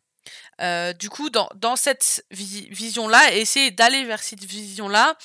du 0.95 1.11
coup, 1.11 1.31
dans, 1.31 1.77
cette 1.77 2.25
vision-là, 2.31 3.35
essayer 3.35 3.71
d'aller 3.71 4.05
vers 4.05 4.23
cette 4.23 4.45
vision-là, 4.45 5.17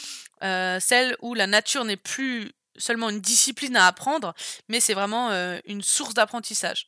celle 0.79 1.15
où 1.21 1.33
la 1.33 1.47
nature 1.47 1.85
n'est 1.85 1.97
plus 1.97 2.51
seulement 2.77 3.09
une 3.09 3.21
discipline 3.21 3.75
à 3.75 3.87
apprendre, 3.87 4.35
mais 4.69 4.79
c'est 4.79 4.93
vraiment 4.93 5.31
une 5.65 5.81
source 5.81 6.13
d'apprentissage. 6.13 6.87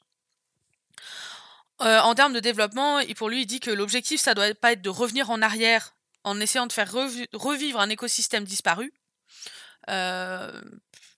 en 1.80 2.16
termes 2.16 2.34
de 2.34 2.40
développement, 2.40 3.02
pour 3.16 3.30
lui, 3.30 3.42
il 3.42 3.46
dit 3.46 3.60
que 3.60 3.72
l'objectif, 3.72 4.20
ça 4.20 4.34
doit 4.34 4.54
pas 4.56 4.74
être 4.74 4.82
de 4.82 4.90
revenir 4.90 5.30
en 5.30 5.42
arrière 5.42 5.94
en 6.24 6.40
essayant 6.40 6.68
de 6.68 6.74
faire 6.74 6.92
revivre 7.34 7.80
un 7.80 7.90
écosystème 7.90 8.44
disparu, 8.44 8.94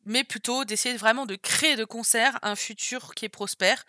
mais 0.05 0.24
plutôt 0.24 0.65
d'essayer 0.65 0.96
vraiment 0.98 1.25
de 1.25 1.36
créer 1.36 1.75
de 1.75 1.86
concert 1.86 2.39
un 2.41 2.55
futur 2.55 3.13
qui 3.13 3.25
est 3.25 3.29
prospère. 3.29 3.86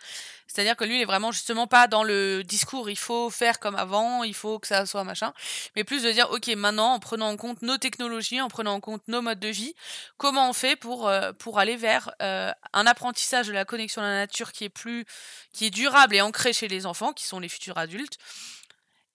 C'est-à-dire 0.47 0.75
que 0.75 0.83
lui, 0.83 0.97
il 0.97 1.01
est 1.01 1.05
vraiment 1.05 1.31
justement 1.31 1.65
pas 1.65 1.87
dans 1.87 2.03
le 2.03 2.43
discours, 2.43 2.89
il 2.89 2.97
faut 2.97 3.29
faire 3.29 3.59
comme 3.59 3.75
avant, 3.75 4.23
il 4.23 4.35
faut 4.35 4.59
que 4.59 4.67
ça 4.67 4.85
soit 4.85 5.03
machin, 5.03 5.33
mais 5.75 5.83
plus 5.83 6.03
de 6.03 6.11
dire, 6.11 6.29
ok, 6.31 6.47
maintenant, 6.55 6.93
en 6.93 6.99
prenant 6.99 7.29
en 7.29 7.37
compte 7.37 7.61
nos 7.63 7.77
technologies, 7.77 8.39
en 8.39 8.49
prenant 8.49 8.73
en 8.73 8.79
compte 8.79 9.01
nos 9.07 9.21
modes 9.21 9.39
de 9.39 9.47
vie, 9.47 9.73
comment 10.17 10.49
on 10.49 10.53
fait 10.53 10.75
pour, 10.75 11.07
euh, 11.07 11.31
pour 11.33 11.57
aller 11.59 11.75
vers 11.75 12.11
euh, 12.21 12.51
un 12.73 12.85
apprentissage 12.85 13.47
de 13.47 13.53
la 13.53 13.65
connexion 13.65 14.01
à 14.01 14.05
la 14.05 14.15
nature 14.15 14.51
qui 14.51 14.65
est 14.65 14.69
plus, 14.69 15.05
qui 15.53 15.65
est 15.65 15.71
durable 15.71 16.15
et 16.15 16.21
ancré 16.21 16.53
chez 16.53 16.67
les 16.67 16.85
enfants, 16.85 17.13
qui 17.13 17.25
sont 17.25 17.39
les 17.39 17.49
futurs 17.49 17.77
adultes, 17.77 18.19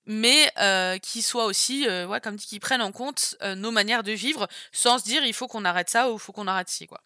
mais 0.09 0.51
euh, 0.59 0.99
qui 0.99 1.25
aussi, 1.35 1.87
euh, 1.87 2.19
comme 2.21 2.37
dit, 2.37 2.47
qui 2.47 2.59
prennent 2.59 2.81
en 2.81 2.93
compte 2.93 3.37
euh, 3.43 3.55
nos 3.55 3.71
manières 3.71 4.03
de 4.03 4.13
vivre, 4.13 4.49
sans 4.73 4.99
se 4.99 5.05
dire 5.05 5.23
il 5.25 5.35
faut 5.35 5.47
qu'on 5.47 5.67
arrête 5.67 5.91
ça 5.91 6.11
ou 6.11 6.15
il 6.15 6.19
faut 6.19 6.33
qu'on 6.33 6.49
arrête 6.49 6.69
ci, 6.69 6.87
quoi. 6.87 7.01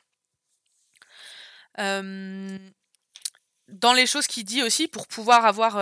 dans 3.69 3.93
les 3.95 4.07
choses 4.07 4.29
qu'il 4.29 4.45
dit 4.45 4.63
aussi, 4.63 4.87
pour 4.87 5.09
pouvoir 5.09 5.45
avoir 5.45 5.73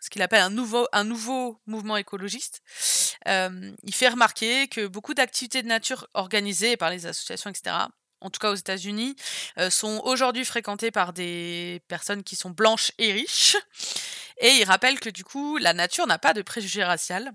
ce 0.00 0.10
qu'il 0.10 0.22
appelle 0.22 0.42
un 0.42 0.50
nouveau, 0.50 0.88
un 0.92 1.04
nouveau 1.04 1.60
mouvement 1.66 1.96
écologiste, 1.96 2.60
il 3.26 3.94
fait 3.94 4.08
remarquer 4.08 4.66
que 4.66 4.88
beaucoup 4.88 5.14
d'activités 5.14 5.62
de 5.62 5.68
nature 5.68 6.08
organisées 6.14 6.76
par 6.76 6.90
les 6.90 7.06
associations, 7.06 7.50
etc., 7.50 7.76
en 8.22 8.30
tout 8.30 8.40
cas 8.40 8.50
aux 8.50 8.56
États-Unis, 8.56 9.14
sont 9.70 10.00
aujourd'hui 10.04 10.44
fréquentées 10.44 10.90
par 10.90 11.12
des 11.12 11.82
personnes 11.86 12.24
qui 12.24 12.34
sont 12.34 12.50
blanches 12.50 12.90
et 12.98 13.12
riches 13.12 13.56
et 14.38 14.50
il 14.60 14.64
rappelle 14.64 15.00
que 15.00 15.10
du 15.10 15.24
coup, 15.24 15.56
la 15.58 15.72
nature 15.72 16.06
n'a 16.06 16.18
pas 16.18 16.34
de 16.34 16.42
préjugés 16.42 16.84
racial 16.84 17.32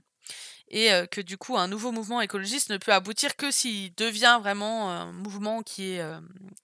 et 0.73 0.89
que 1.11 1.19
du 1.19 1.37
coup, 1.37 1.57
un 1.57 1.67
nouveau 1.67 1.91
mouvement 1.91 2.21
écologiste 2.21 2.69
ne 2.69 2.77
peut 2.77 2.93
aboutir 2.93 3.35
que 3.35 3.51
s'il 3.51 3.93
devient 3.95 4.39
vraiment 4.41 4.89
un 4.89 5.11
mouvement 5.11 5.63
qui, 5.63 5.93
est, 5.93 6.01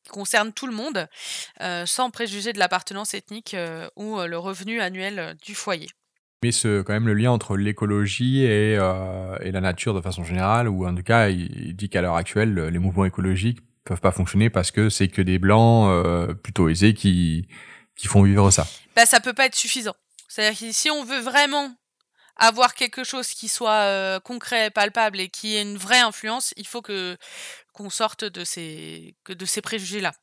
concerne 0.10 0.54
tout 0.54 0.66
le 0.66 0.74
monde, 0.74 1.08
sans 1.86 2.10
préjuger 2.10 2.54
de 2.54 2.60
l'appartenance 2.60 3.14
ethnique 3.14 3.56
ou 3.98 4.22
le 4.22 4.38
revenu 4.38 4.80
annuel 4.80 5.36
du 5.44 5.56
foyer. 5.56 5.90
Mais 6.42 6.54
ce, 6.54 6.82
quand 6.84 6.94
même 6.94 7.08
le 7.08 7.16
lien 7.16 7.32
entre 7.32 7.58
l'écologie 7.58 8.44
et, 8.44 8.74
et, 8.76 9.52
la 9.52 9.62
nature 9.62 9.94
de 9.94 10.00
façon 10.00 10.24
générale, 10.24 10.70
ou 10.70 10.88
en 10.88 10.96
tout 10.96 11.04
cas, 11.04 11.28
il, 11.28 11.76
dit 11.76 11.90
qu'à 11.90 12.02
l'heure 12.02 12.16
actuelle, 12.16 12.56
les 12.56 12.80
mouvements 12.80 13.06
écologiques 13.06 13.60
peuvent 13.84 14.00
pas 14.00 14.12
fonctionner 14.12 14.50
parce 14.50 14.72
que 14.72 14.90
c'est 14.90 15.10
que 15.10 15.22
des 15.22 15.38
blancs 15.38 16.34
plutôt 16.44 16.70
aisés 16.70 16.94
qui, 16.94 17.50
qui 17.98 18.08
font 18.08 18.24
vivre 18.24 18.52
ça. 18.52 18.66
Bah, 18.96 19.06
ça 19.06 19.20
peut 19.20 19.34
pas 19.34 19.48
être 19.48 19.56
suffisant. 19.56 19.96
C'est-à-dire 20.28 20.60
que 20.60 20.72
si 20.72 20.90
on 20.90 21.04
veut 21.04 21.20
vraiment 21.20 21.76
avoir 22.38 22.76
quelque 22.76 23.04
chose 23.04 23.30
qui 23.30 23.48
soit 23.48 23.82
euh, 23.82 24.20
concret, 24.20 24.70
palpable 24.70 25.20
et 25.20 25.30
qui 25.30 25.56
ait 25.56 25.62
une 25.62 25.78
vraie 25.78 26.00
influence, 26.00 26.54
il 26.58 26.68
faut 26.68 26.82
que 26.82 27.18
qu'on 27.74 27.90
sorte 27.90 28.24
de 28.24 28.44
ces 28.44 29.16
de 29.28 29.46
ces 29.46 29.62
préjugés 29.62 30.02
là. 30.02 30.14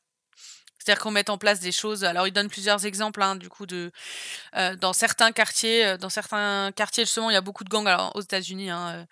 C'est-à-dire 0.79 1.01
qu'on 1.01 1.11
mette 1.11 1.31
en 1.31 1.39
place 1.39 1.61
des 1.61 1.71
choses. 1.71 2.03
Alors, 2.03 2.27
il 2.27 2.31
donne 2.31 2.47
plusieurs 2.47 2.85
exemples, 2.85 3.23
hein, 3.23 3.35
du 3.35 3.49
coup, 3.49 3.65
de 3.65 3.91
euh, 4.55 4.75
dans 4.75 4.93
certains 4.93 5.31
quartiers, 5.31 5.83
euh, 5.85 5.97
dans 5.97 6.09
certains 6.09 6.71
quartiers 6.75 7.05
justement, 7.05 7.31
il 7.31 7.33
y 7.33 7.37
a 7.37 7.41
beaucoup 7.41 7.63
de 7.63 7.69
gangs. 7.69 7.87
Alors, 7.87 8.15
aux 8.15 8.21
États-Unis, 8.21 8.69
hein, 8.69 9.07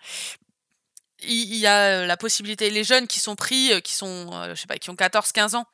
il, 1.20 1.56
y 1.56 1.66
a 1.66 2.06
la 2.06 2.16
possibilité, 2.16 2.70
les 2.70 2.84
jeunes 2.84 3.08
qui 3.08 3.18
sont 3.18 3.34
pris, 3.34 3.82
qui 3.82 3.92
sont, 3.94 4.30
je 4.50 4.54
sais 4.54 4.66
pas, 4.66 4.78
qui 4.78 4.90
ont 4.90 4.94
14-15 4.94 5.56
ans, 5.56 5.66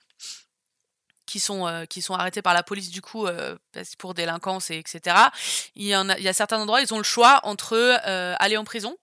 qui 1.31 1.39
sont, 1.39 1.67
euh, 1.67 1.85
qui 1.85 2.03
sont 2.03 2.15
arrêtés 2.15 2.43
par 2.43 2.55
la 2.55 2.65
police 2.65 2.91
du 2.91 3.01
coup 3.01 3.27
euh, 3.27 3.57
pour 3.99 4.15
délinquance 4.15 4.71
et 4.71 4.79
etc. 4.79 5.17
Il 5.77 5.87
y, 5.87 5.95
a, 5.95 6.33
certains 6.33 6.61
endroits, 6.61 6.83
ils 6.83 6.93
ont 6.93 6.99
le 6.99 7.05
choix 7.05 7.39
entre 7.45 7.75
euh, 7.77 8.35
aller 8.41 8.57
en 8.57 8.65
prison 8.65 8.97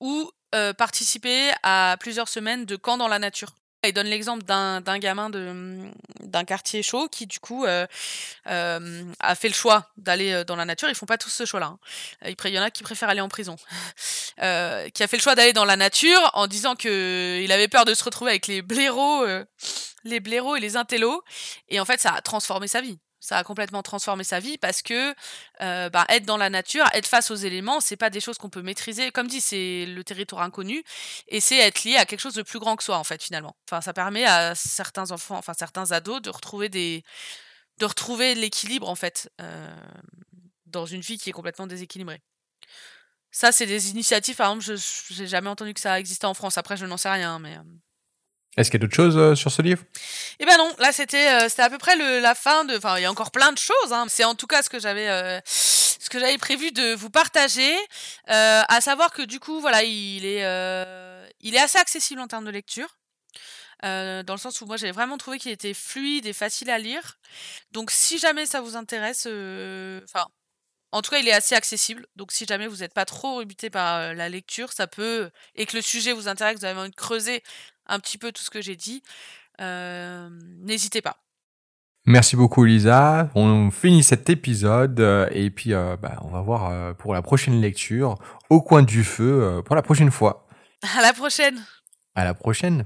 ou 0.00 0.30
participer 0.78 1.50
à 1.62 1.98
plusieurs 2.00 2.26
semaines 2.28 2.64
de 2.64 2.74
camp 2.76 2.96
dans 2.96 3.06
la 3.06 3.18
nature. 3.18 3.50
Il 3.86 3.92
donne 3.92 4.08
l'exemple 4.08 4.44
d'un 4.44 4.98
gamin 4.98 5.30
d'un 5.30 6.44
quartier 6.44 6.82
chaud 6.82 7.08
qui 7.08 7.26
du 7.26 7.38
coup 7.38 7.64
a 7.64 9.34
fait 9.34 9.48
le 9.48 9.54
choix 9.54 9.86
d'aller 9.96 10.44
dans 10.44 10.56
la 10.56 10.64
nature. 10.64 10.88
Ils 10.88 10.94
font 10.94 11.06
pas 11.06 11.18
tous 11.18 11.30
ce 11.30 11.44
choix-là. 11.44 11.76
Hein. 12.22 12.34
Il 12.44 12.50
y 12.50 12.58
en 12.58 12.62
a 12.62 12.70
qui 12.70 12.82
préfèrent 12.82 13.08
aller 13.08 13.20
en 13.20 13.28
prison. 13.28 13.56
qui 14.36 14.42
a 14.42 15.06
fait 15.06 15.16
le 15.16 15.22
choix 15.22 15.34
d'aller 15.34 15.52
dans 15.52 15.64
la 15.64 15.76
nature 15.76 16.30
en 16.34 16.46
disant 16.46 16.74
que 16.74 17.40
il 17.42 17.52
avait 17.52 17.68
peur 17.68 17.84
de 17.84 17.94
se 17.94 18.04
retrouver 18.04 18.32
avec 18.32 18.46
les 18.46 18.62
blaireaux 18.62 19.24
les 20.04 20.20
blaireaux 20.20 20.56
et 20.56 20.60
les 20.60 20.76
intellos. 20.76 21.22
Et 21.68 21.80
en 21.80 21.84
fait, 21.84 22.00
ça 22.00 22.12
a 22.12 22.20
transformé 22.20 22.68
sa 22.68 22.80
vie. 22.80 22.98
Ça 23.28 23.36
a 23.36 23.44
complètement 23.44 23.82
transformé 23.82 24.24
sa 24.24 24.40
vie 24.40 24.56
parce 24.56 24.80
que 24.80 25.14
euh, 25.60 25.90
bah, 25.90 26.06
être 26.08 26.24
dans 26.24 26.38
la 26.38 26.48
nature, 26.48 26.86
être 26.94 27.06
face 27.06 27.30
aux 27.30 27.34
éléments, 27.34 27.78
c'est 27.78 27.98
pas 27.98 28.08
des 28.08 28.20
choses 28.20 28.38
qu'on 28.38 28.48
peut 28.48 28.62
maîtriser. 28.62 29.10
Comme 29.10 29.26
dit, 29.26 29.42
c'est 29.42 29.84
le 29.84 30.02
territoire 30.02 30.40
inconnu 30.40 30.82
et 31.26 31.38
c'est 31.38 31.58
être 31.58 31.84
lié 31.84 31.96
à 31.96 32.06
quelque 32.06 32.20
chose 32.20 32.32
de 32.32 32.40
plus 32.40 32.58
grand 32.58 32.74
que 32.74 32.82
soi 32.82 32.96
en 32.96 33.04
fait 33.04 33.22
finalement. 33.22 33.54
Enfin, 33.68 33.82
ça 33.82 33.92
permet 33.92 34.24
à 34.24 34.54
certains 34.54 35.10
enfants, 35.10 35.36
enfin 35.36 35.52
certains 35.52 35.92
ados, 35.92 36.22
de 36.22 36.30
retrouver 36.30 36.70
des, 36.70 37.04
de 37.76 37.84
retrouver 37.84 38.34
l'équilibre 38.34 38.88
en 38.88 38.94
fait 38.94 39.30
euh, 39.42 39.76
dans 40.64 40.86
une 40.86 41.02
vie 41.02 41.18
qui 41.18 41.28
est 41.28 41.34
complètement 41.34 41.66
déséquilibrée. 41.66 42.22
Ça, 43.30 43.52
c'est 43.52 43.66
des 43.66 43.90
initiatives. 43.90 44.36
Par 44.36 44.52
exemple, 44.52 44.78
je 44.78 45.20
n'ai 45.20 45.28
jamais 45.28 45.50
entendu 45.50 45.74
que 45.74 45.80
ça 45.80 46.00
existait 46.00 46.24
en 46.24 46.32
France. 46.32 46.56
Après, 46.56 46.78
je 46.78 46.86
n'en 46.86 46.96
sais 46.96 47.10
rien, 47.10 47.38
mais. 47.38 47.58
Euh, 48.58 48.60
est-ce 48.60 48.70
qu'il 48.70 48.80
y 48.80 48.82
a 48.82 48.86
d'autres 48.86 48.96
choses 48.96 49.16
euh, 49.16 49.34
sur 49.34 49.50
ce 49.50 49.62
livre? 49.62 49.82
Eh 50.40 50.46
ben 50.46 50.56
non, 50.58 50.72
là 50.78 50.92
c'était 50.92 51.30
euh, 51.30 51.48
c'était 51.48 51.62
à 51.62 51.70
peu 51.70 51.78
près 51.78 51.96
le, 51.96 52.20
la 52.20 52.34
fin 52.34 52.64
de. 52.64 52.76
Enfin, 52.76 52.98
il 52.98 53.02
y 53.02 53.04
a 53.04 53.10
encore 53.10 53.30
plein 53.30 53.52
de 53.52 53.58
choses. 53.58 53.92
Hein. 53.92 54.06
C'est 54.08 54.24
en 54.24 54.34
tout 54.34 54.46
cas 54.46 54.62
ce 54.62 54.70
que 54.70 54.78
j'avais 54.78 55.08
euh, 55.08 55.40
ce 55.44 56.08
que 56.10 56.18
j'avais 56.18 56.38
prévu 56.38 56.72
de 56.72 56.94
vous 56.94 57.10
partager. 57.10 57.74
à 58.26 58.80
savoir 58.80 59.12
que 59.12 59.22
du 59.22 59.40
coup, 59.40 59.60
voilà, 59.60 59.82
il 59.82 60.24
est 60.24 60.42
il 61.40 61.54
est 61.54 61.60
assez 61.60 61.78
accessible 61.78 62.20
en 62.20 62.26
termes 62.26 62.44
de 62.44 62.50
lecture. 62.50 62.98
dans 63.82 64.24
le 64.28 64.38
sens 64.38 64.60
où 64.60 64.66
moi 64.66 64.76
j'ai 64.76 64.90
vraiment 64.92 65.18
trouvé 65.18 65.38
qu'il 65.38 65.52
était 65.52 65.74
fluide 65.74 66.26
et 66.26 66.32
facile 66.32 66.70
à 66.70 66.78
lire. 66.78 67.18
Donc 67.72 67.90
si 67.90 68.18
jamais 68.18 68.46
ça 68.46 68.60
vous 68.60 68.76
intéresse, 68.76 69.26
enfin 70.04 70.26
en 70.90 71.02
tout 71.02 71.10
cas, 71.10 71.18
il 71.18 71.28
est 71.28 71.32
assez 71.32 71.54
accessible. 71.54 72.06
Donc, 72.16 72.32
si 72.32 72.46
jamais 72.46 72.66
vous 72.66 72.76
n'êtes 72.76 72.94
pas 72.94 73.04
trop 73.04 73.36
rebuté 73.36 73.68
par 73.68 74.14
la 74.14 74.28
lecture, 74.30 74.72
ça 74.72 74.86
peut, 74.86 75.30
et 75.54 75.66
que 75.66 75.76
le 75.76 75.82
sujet 75.82 76.12
vous 76.14 76.28
intéresse, 76.28 76.58
vous 76.58 76.64
avez 76.64 76.80
envie 76.80 76.90
de 76.90 76.94
creuser 76.94 77.42
un 77.88 77.98
petit 78.00 78.18
peu 78.18 78.32
tout 78.32 78.42
ce 78.42 78.50
que 78.50 78.60
j'ai 78.60 78.76
dit, 78.76 79.02
n'hésitez 79.60 81.02
pas. 81.02 81.16
Merci 82.06 82.36
beaucoup, 82.36 82.64
Lisa. 82.64 83.28
On 83.34 83.70
finit 83.70 84.02
cet 84.02 84.30
épisode 84.30 85.00
et 85.32 85.50
puis 85.50 85.72
bah, 85.72 86.20
on 86.22 86.28
va 86.28 86.40
voir 86.40 86.94
pour 86.96 87.12
la 87.12 87.22
prochaine 87.22 87.60
lecture 87.60 88.14
au 88.48 88.62
coin 88.62 88.82
du 88.82 89.04
feu 89.04 89.62
pour 89.64 89.76
la 89.76 89.82
prochaine 89.82 90.10
fois. 90.10 90.46
À 90.96 91.02
la 91.02 91.12
prochaine. 91.12 91.60
À 92.14 92.24
la 92.24 92.34
prochaine. 92.34 92.84